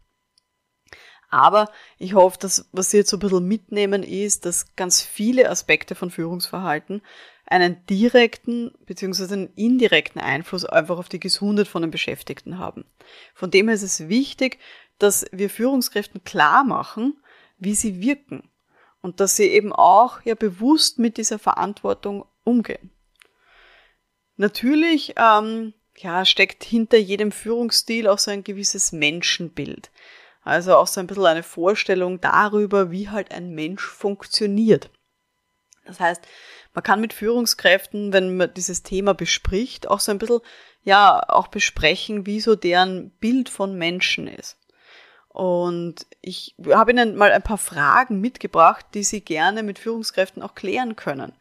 Aber 1.31 1.71
ich 1.99 2.15
hoffe, 2.15 2.39
dass 2.41 2.69
was 2.73 2.91
Sie 2.91 2.99
jetzt 2.99 3.11
so 3.11 3.17
ein 3.17 3.21
bisschen 3.21 3.47
mitnehmen 3.47 4.03
ist, 4.03 4.45
dass 4.45 4.75
ganz 4.75 5.01
viele 5.01 5.49
Aspekte 5.49 5.95
von 5.95 6.11
Führungsverhalten 6.11 7.03
einen 7.47 7.85
direkten 7.87 8.73
bzw. 8.87 9.33
einen 9.33 9.53
indirekten 9.55 10.21
Einfluss 10.21 10.65
einfach 10.65 10.99
auf 10.99 11.09
die 11.09 11.21
Gesundheit 11.21 11.69
von 11.69 11.83
den 11.83 11.91
Beschäftigten 11.91 12.59
haben. 12.59 12.85
Von 13.35 13.51
dem 13.51 13.69
her 13.69 13.75
ist 13.75 13.83
es 13.83 14.09
wichtig, 14.09 14.59
dass 14.99 15.27
wir 15.33 15.51
Führungskräften 15.51 16.23
klar 16.25 16.65
machen, 16.65 17.17
wie 17.59 17.75
sie 17.75 18.01
wirken 18.01 18.51
und 19.01 19.21
dass 19.21 19.37
sie 19.37 19.47
eben 19.47 19.73
auch 19.73 20.23
ja 20.25 20.35
bewusst 20.35 20.99
mit 20.99 21.17
dieser 21.17 21.39
Verantwortung 21.39 22.25
umgehen. 22.45 22.91
Natürlich 24.41 25.13
ähm, 25.19 25.75
ja, 25.99 26.25
steckt 26.25 26.65
hinter 26.65 26.97
jedem 26.97 27.31
Führungsstil 27.31 28.09
auch 28.09 28.19
so 28.19 28.31
ein 28.31 28.43
gewisses 28.43 28.91
Menschenbild. 28.91 29.91
Also 30.43 30.77
auch 30.77 30.87
so 30.87 30.99
ein 30.99 31.07
bisschen 31.07 31.27
eine 31.27 31.43
Vorstellung 31.43 32.23
darüber, 32.23 32.91
wie 32.91 33.11
halt 33.11 33.35
ein 33.35 33.51
Mensch 33.51 33.83
funktioniert. 33.83 34.89
Das 35.85 36.01
heißt, 36.01 36.23
man 36.73 36.83
kann 36.83 37.03
mit 37.03 37.13
Führungskräften, 37.13 38.15
wenn 38.15 38.39
man 38.39 38.55
dieses 38.55 38.83
Thema 38.83 39.13
bespricht, 39.13 39.89
auch 39.89 40.01
so 40.01 40.11
ein 40.11 40.19
bisschen, 40.19 40.41
ja, 40.85 41.23
auch 41.29 41.49
besprechen, 41.49 42.25
wie 42.25 42.41
so 42.41 42.57
deren 42.57 43.11
Bild 43.11 43.51
von 43.51 43.77
Menschen 43.77 44.27
ist. 44.27 44.57
Und 45.29 46.07
ich 46.23 46.55
habe 46.67 46.93
Ihnen 46.93 47.15
mal 47.15 47.31
ein 47.31 47.43
paar 47.43 47.59
Fragen 47.59 48.23
mitgebracht, 48.23 48.87
die 48.95 49.05
Sie 49.05 49.21
gerne 49.21 49.63
mit 49.63 49.79
Führungskräften 49.79 50.43
auch 50.43 50.55
klären 50.55 50.97
können, 50.97 51.35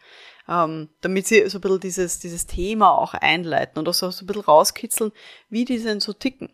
ähm, 0.49 0.89
damit 1.01 1.27
Sie 1.27 1.47
so 1.47 1.59
ein 1.59 1.61
bisschen 1.61 1.79
dieses, 1.79 2.19
dieses 2.19 2.47
Thema 2.47 2.89
auch 2.97 3.13
einleiten 3.13 3.77
und 3.77 3.87
auch 3.87 3.93
so, 3.93 4.07
ein 4.07 4.25
bisschen 4.25 4.41
rauskitzeln, 4.41 5.11
wie 5.49 5.63
die 5.63 5.81
denn 5.81 5.99
so 5.99 6.11
ticken. 6.11 6.49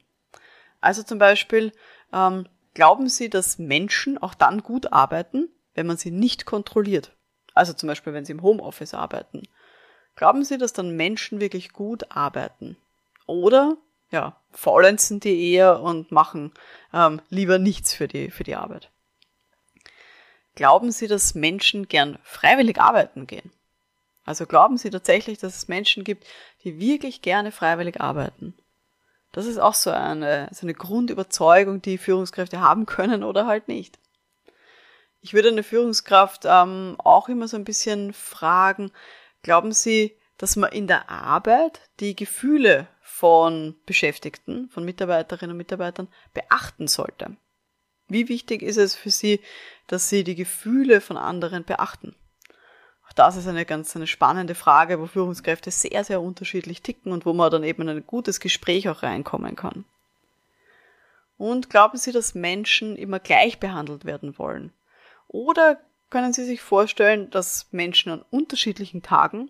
Also 0.81 1.01
zum 1.01 1.17
Beispiel, 1.17 1.71
ähm, 2.13 2.47
glauben 2.73 3.07
Sie, 3.07 3.29
dass 3.29 3.57
Menschen 3.57 4.17
auch 4.17 4.33
dann 4.33 4.61
gut 4.61 4.91
arbeiten, 4.91 5.49
wenn 5.73 5.87
man 5.87 5.97
sie 5.97 6.11
nicht 6.11 6.45
kontrolliert? 6.45 7.13
Also 7.53 7.73
zum 7.73 7.87
Beispiel, 7.87 8.13
wenn 8.13 8.25
Sie 8.25 8.33
im 8.33 8.41
Homeoffice 8.41 8.93
arbeiten. 8.93 9.43
Glauben 10.15 10.43
Sie, 10.43 10.57
dass 10.57 10.73
dann 10.73 10.95
Menschen 10.95 11.39
wirklich 11.39 11.71
gut 11.71 12.11
arbeiten? 12.11 12.77
Oder 13.27 13.77
ja, 14.11 14.39
faulenzen 14.51 15.19
die 15.19 15.51
eher 15.51 15.81
und 15.81 16.11
machen 16.11 16.53
ähm, 16.93 17.21
lieber 17.29 17.59
nichts 17.59 17.93
für 17.93 18.07
die, 18.07 18.29
für 18.29 18.43
die 18.43 18.55
Arbeit. 18.55 18.91
Glauben 20.55 20.91
Sie, 20.91 21.07
dass 21.07 21.35
Menschen 21.35 21.87
gern 21.87 22.19
freiwillig 22.23 22.79
arbeiten 22.79 23.25
gehen? 23.25 23.51
Also 24.25 24.45
glauben 24.45 24.77
Sie 24.77 24.89
tatsächlich, 24.89 25.37
dass 25.37 25.55
es 25.55 25.67
Menschen 25.67 26.03
gibt, 26.03 26.25
die 26.63 26.79
wirklich 26.79 27.21
gerne 27.21 27.51
freiwillig 27.51 28.01
arbeiten? 28.01 28.55
Das 29.31 29.45
ist 29.45 29.57
auch 29.57 29.73
so 29.73 29.91
eine, 29.91 30.49
so 30.51 30.65
eine 30.65 30.73
Grundüberzeugung, 30.73 31.81
die 31.81 31.97
Führungskräfte 31.97 32.61
haben 32.61 32.85
können 32.85 33.23
oder 33.23 33.45
halt 33.45 33.67
nicht. 33.67 33.99
Ich 35.21 35.33
würde 35.33 35.49
eine 35.49 35.63
Führungskraft 35.63 36.43
ähm, 36.45 36.95
auch 36.99 37.29
immer 37.29 37.47
so 37.47 37.57
ein 37.57 37.65
bisschen 37.65 38.13
fragen, 38.13 38.91
glauben 39.43 39.71
Sie, 39.71 40.17
dass 40.37 40.55
man 40.55 40.71
in 40.71 40.87
der 40.87 41.09
Arbeit 41.09 41.81
die 41.99 42.15
Gefühle 42.15 42.87
von 43.01 43.75
Beschäftigten, 43.85 44.69
von 44.69 44.83
Mitarbeiterinnen 44.85 45.51
und 45.51 45.57
Mitarbeitern 45.57 46.07
beachten 46.33 46.87
sollte. 46.87 47.37
Wie 48.07 48.29
wichtig 48.29 48.61
ist 48.61 48.77
es 48.77 48.95
für 48.95 49.09
Sie, 49.09 49.39
dass 49.87 50.09
Sie 50.09 50.23
die 50.23 50.35
Gefühle 50.35 51.01
von 51.01 51.17
anderen 51.17 51.63
beachten? 51.63 52.15
Das 53.15 53.37
ist 53.37 53.47
eine 53.47 53.65
ganz 53.65 53.95
eine 53.95 54.07
spannende 54.07 54.55
Frage, 54.55 54.99
wo 54.99 55.07
Führungskräfte 55.07 55.71
sehr, 55.71 56.03
sehr 56.03 56.21
unterschiedlich 56.21 56.81
ticken 56.81 57.13
und 57.13 57.25
wo 57.25 57.33
man 57.33 57.49
dann 57.49 57.63
eben 57.63 57.83
in 57.83 57.89
ein 57.89 58.05
gutes 58.05 58.41
Gespräch 58.41 58.89
auch 58.89 59.03
reinkommen 59.03 59.55
kann. 59.55 59.85
Und 61.37 61.69
glauben 61.69 61.97
Sie, 61.97 62.11
dass 62.11 62.35
Menschen 62.35 62.97
immer 62.97 63.19
gleich 63.19 63.59
behandelt 63.59 64.05
werden 64.05 64.37
wollen? 64.37 64.73
Oder 65.27 65.79
können 66.09 66.33
Sie 66.33 66.45
sich 66.45 66.61
vorstellen, 66.61 67.29
dass 67.29 67.67
Menschen 67.71 68.11
an 68.11 68.25
unterschiedlichen 68.31 69.01
Tagen 69.01 69.49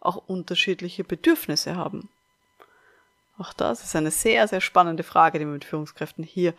auch 0.00 0.16
unterschiedliche 0.16 1.04
Bedürfnisse 1.04 1.76
haben? 1.76 2.10
Auch 3.38 3.52
das 3.52 3.82
ist 3.82 3.96
eine 3.96 4.10
sehr, 4.10 4.48
sehr 4.48 4.60
spannende 4.60 5.02
Frage, 5.02 5.38
die 5.38 5.44
man 5.44 5.54
mit 5.54 5.64
Führungskräften 5.64 6.24
hier 6.24 6.54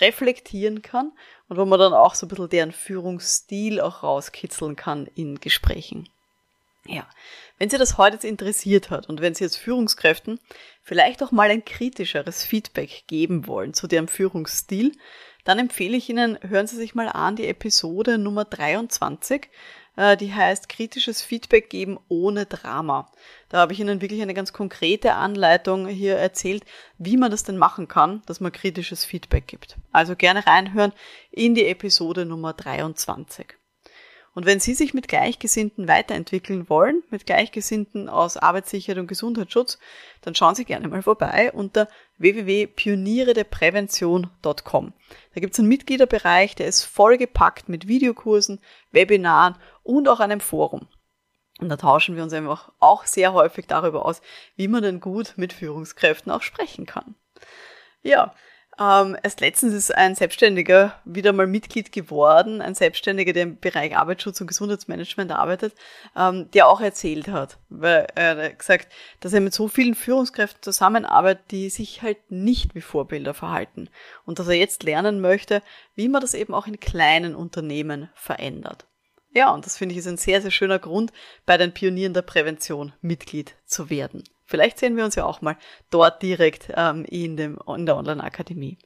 reflektieren 0.00 0.82
kann 0.82 1.12
und 1.48 1.56
wo 1.56 1.64
man 1.64 1.78
dann 1.78 1.94
auch 1.94 2.14
so 2.14 2.26
ein 2.26 2.28
bisschen 2.28 2.48
deren 2.48 2.72
Führungsstil 2.72 3.80
auch 3.80 4.02
rauskitzeln 4.02 4.76
kann 4.76 5.08
in 5.14 5.40
Gesprächen. 5.40 6.08
Ja, 6.86 7.08
wenn 7.58 7.70
Sie 7.70 7.78
das 7.78 7.96
heute 7.96 8.16
jetzt 8.16 8.24
interessiert 8.24 8.90
hat 8.90 9.08
und 9.08 9.22
wenn 9.22 9.34
Sie 9.34 9.44
jetzt 9.44 9.56
Führungskräften 9.56 10.38
vielleicht 10.82 11.22
auch 11.22 11.32
mal 11.32 11.50
ein 11.50 11.64
kritischeres 11.64 12.44
Feedback 12.44 13.04
geben 13.06 13.46
wollen 13.46 13.72
zu 13.72 13.86
deren 13.86 14.08
Führungsstil, 14.08 14.92
dann 15.44 15.58
empfehle 15.58 15.96
ich 15.96 16.08
Ihnen, 16.08 16.38
hören 16.42 16.66
Sie 16.66 16.76
sich 16.76 16.94
mal 16.94 17.08
an 17.08 17.36
die 17.36 17.46
Episode 17.46 18.18
Nummer 18.18 18.44
23 18.44 19.44
äh, 19.44 19.48
die 19.96 20.34
heißt 20.34 20.68
kritisches 20.68 21.22
Feedback 21.22 21.70
geben 21.70 21.98
ohne 22.08 22.46
Drama. 22.46 23.10
Da 23.48 23.58
habe 23.58 23.72
ich 23.72 23.80
Ihnen 23.80 24.00
wirklich 24.00 24.22
eine 24.22 24.34
ganz 24.34 24.52
konkrete 24.52 25.14
Anleitung 25.14 25.86
hier 25.86 26.16
erzählt, 26.16 26.64
wie 26.98 27.16
man 27.16 27.30
das 27.30 27.44
denn 27.44 27.56
machen 27.56 27.86
kann, 27.86 28.22
dass 28.26 28.40
man 28.40 28.52
kritisches 28.52 29.04
Feedback 29.04 29.46
gibt. 29.46 29.76
Also 29.92 30.16
gerne 30.16 30.46
reinhören 30.46 30.92
in 31.30 31.54
die 31.54 31.66
Episode 31.66 32.24
Nummer 32.24 32.52
23. 32.52 33.54
Und 34.34 34.46
wenn 34.46 34.58
Sie 34.58 34.74
sich 34.74 34.94
mit 34.94 35.06
Gleichgesinnten 35.06 35.86
weiterentwickeln 35.86 36.68
wollen, 36.68 37.04
mit 37.10 37.24
Gleichgesinnten 37.24 38.08
aus 38.08 38.36
Arbeitssicherheit 38.36 38.98
und 38.98 39.06
Gesundheitsschutz, 39.06 39.78
dann 40.22 40.34
schauen 40.34 40.56
Sie 40.56 40.64
gerne 40.64 40.88
mal 40.88 41.02
vorbei 41.02 41.52
unter 41.52 41.88
www.pioniere-der-prävention.com. 42.18 44.92
Da 45.34 45.40
gibt 45.40 45.54
es 45.54 45.58
einen 45.58 45.68
Mitgliederbereich, 45.68 46.54
der 46.54 46.66
ist 46.66 46.84
vollgepackt 46.84 47.68
mit 47.68 47.88
Videokursen, 47.88 48.60
Webinaren 48.92 49.56
und 49.82 50.08
auch 50.08 50.20
einem 50.20 50.40
Forum. 50.40 50.86
Und 51.60 51.68
da 51.68 51.76
tauschen 51.76 52.16
wir 52.16 52.22
uns 52.22 52.32
einfach 52.32 52.72
auch 52.80 53.06
sehr 53.06 53.32
häufig 53.32 53.66
darüber 53.66 54.04
aus, 54.04 54.20
wie 54.56 54.68
man 54.68 54.82
denn 54.82 55.00
gut 55.00 55.34
mit 55.36 55.52
Führungskräften 55.52 56.32
auch 56.32 56.42
sprechen 56.42 56.86
kann. 56.86 57.14
Ja, 58.02 58.34
ähm, 58.78 59.16
erst 59.22 59.40
letztens 59.40 59.74
ist 59.74 59.94
ein 59.94 60.14
Selbstständiger 60.14 61.00
wieder 61.04 61.32
mal 61.32 61.46
Mitglied 61.46 61.92
geworden, 61.92 62.60
ein 62.60 62.74
Selbstständiger, 62.74 63.32
der 63.32 63.44
im 63.44 63.58
Bereich 63.58 63.96
Arbeitsschutz 63.96 64.40
und 64.40 64.48
Gesundheitsmanagement 64.48 65.30
arbeitet, 65.30 65.74
ähm, 66.16 66.50
der 66.52 66.66
auch 66.68 66.80
erzählt 66.80 67.28
hat, 67.28 67.58
weil 67.68 68.06
er 68.14 68.36
hat 68.36 68.58
gesagt, 68.58 68.88
dass 69.20 69.32
er 69.32 69.40
mit 69.40 69.54
so 69.54 69.68
vielen 69.68 69.94
Führungskräften 69.94 70.62
zusammenarbeitet, 70.62 71.50
die 71.50 71.70
sich 71.70 72.02
halt 72.02 72.18
nicht 72.30 72.74
wie 72.74 72.80
Vorbilder 72.80 73.34
verhalten 73.34 73.88
und 74.24 74.38
dass 74.38 74.48
er 74.48 74.54
jetzt 74.54 74.82
lernen 74.82 75.20
möchte, 75.20 75.62
wie 75.94 76.08
man 76.08 76.20
das 76.20 76.34
eben 76.34 76.54
auch 76.54 76.66
in 76.66 76.80
kleinen 76.80 77.34
Unternehmen 77.34 78.10
verändert. 78.14 78.86
Ja, 79.32 79.52
und 79.52 79.66
das 79.66 79.76
finde 79.76 79.92
ich 79.92 79.98
ist 79.98 80.06
ein 80.06 80.16
sehr, 80.16 80.40
sehr 80.40 80.52
schöner 80.52 80.78
Grund, 80.78 81.12
bei 81.44 81.56
den 81.56 81.74
Pionieren 81.74 82.14
der 82.14 82.22
Prävention 82.22 82.92
Mitglied 83.00 83.54
zu 83.66 83.90
werden. 83.90 84.24
Vielleicht 84.44 84.78
sehen 84.78 84.96
wir 84.96 85.04
uns 85.04 85.14
ja 85.14 85.24
auch 85.24 85.40
mal 85.40 85.56
dort 85.90 86.22
direkt 86.22 86.72
ähm, 86.76 87.04
in, 87.08 87.36
dem, 87.36 87.58
in 87.66 87.86
der 87.86 87.96
Online-Akademie. 87.96 88.78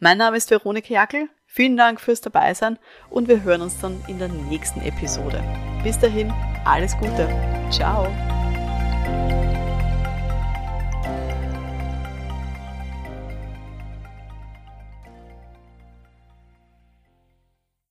Mein 0.00 0.18
Name 0.18 0.36
ist 0.36 0.50
Veronika 0.50 0.92
Jackel. 0.92 1.28
Vielen 1.46 1.76
Dank 1.76 2.00
fürs 2.00 2.20
Dabeisein 2.20 2.78
und 3.08 3.26
wir 3.26 3.42
hören 3.42 3.62
uns 3.62 3.80
dann 3.80 4.04
in 4.06 4.18
der 4.18 4.28
nächsten 4.28 4.80
Episode. 4.82 5.42
Bis 5.82 5.98
dahin, 5.98 6.32
alles 6.64 6.96
Gute. 6.98 7.28
Ciao. 7.70 8.06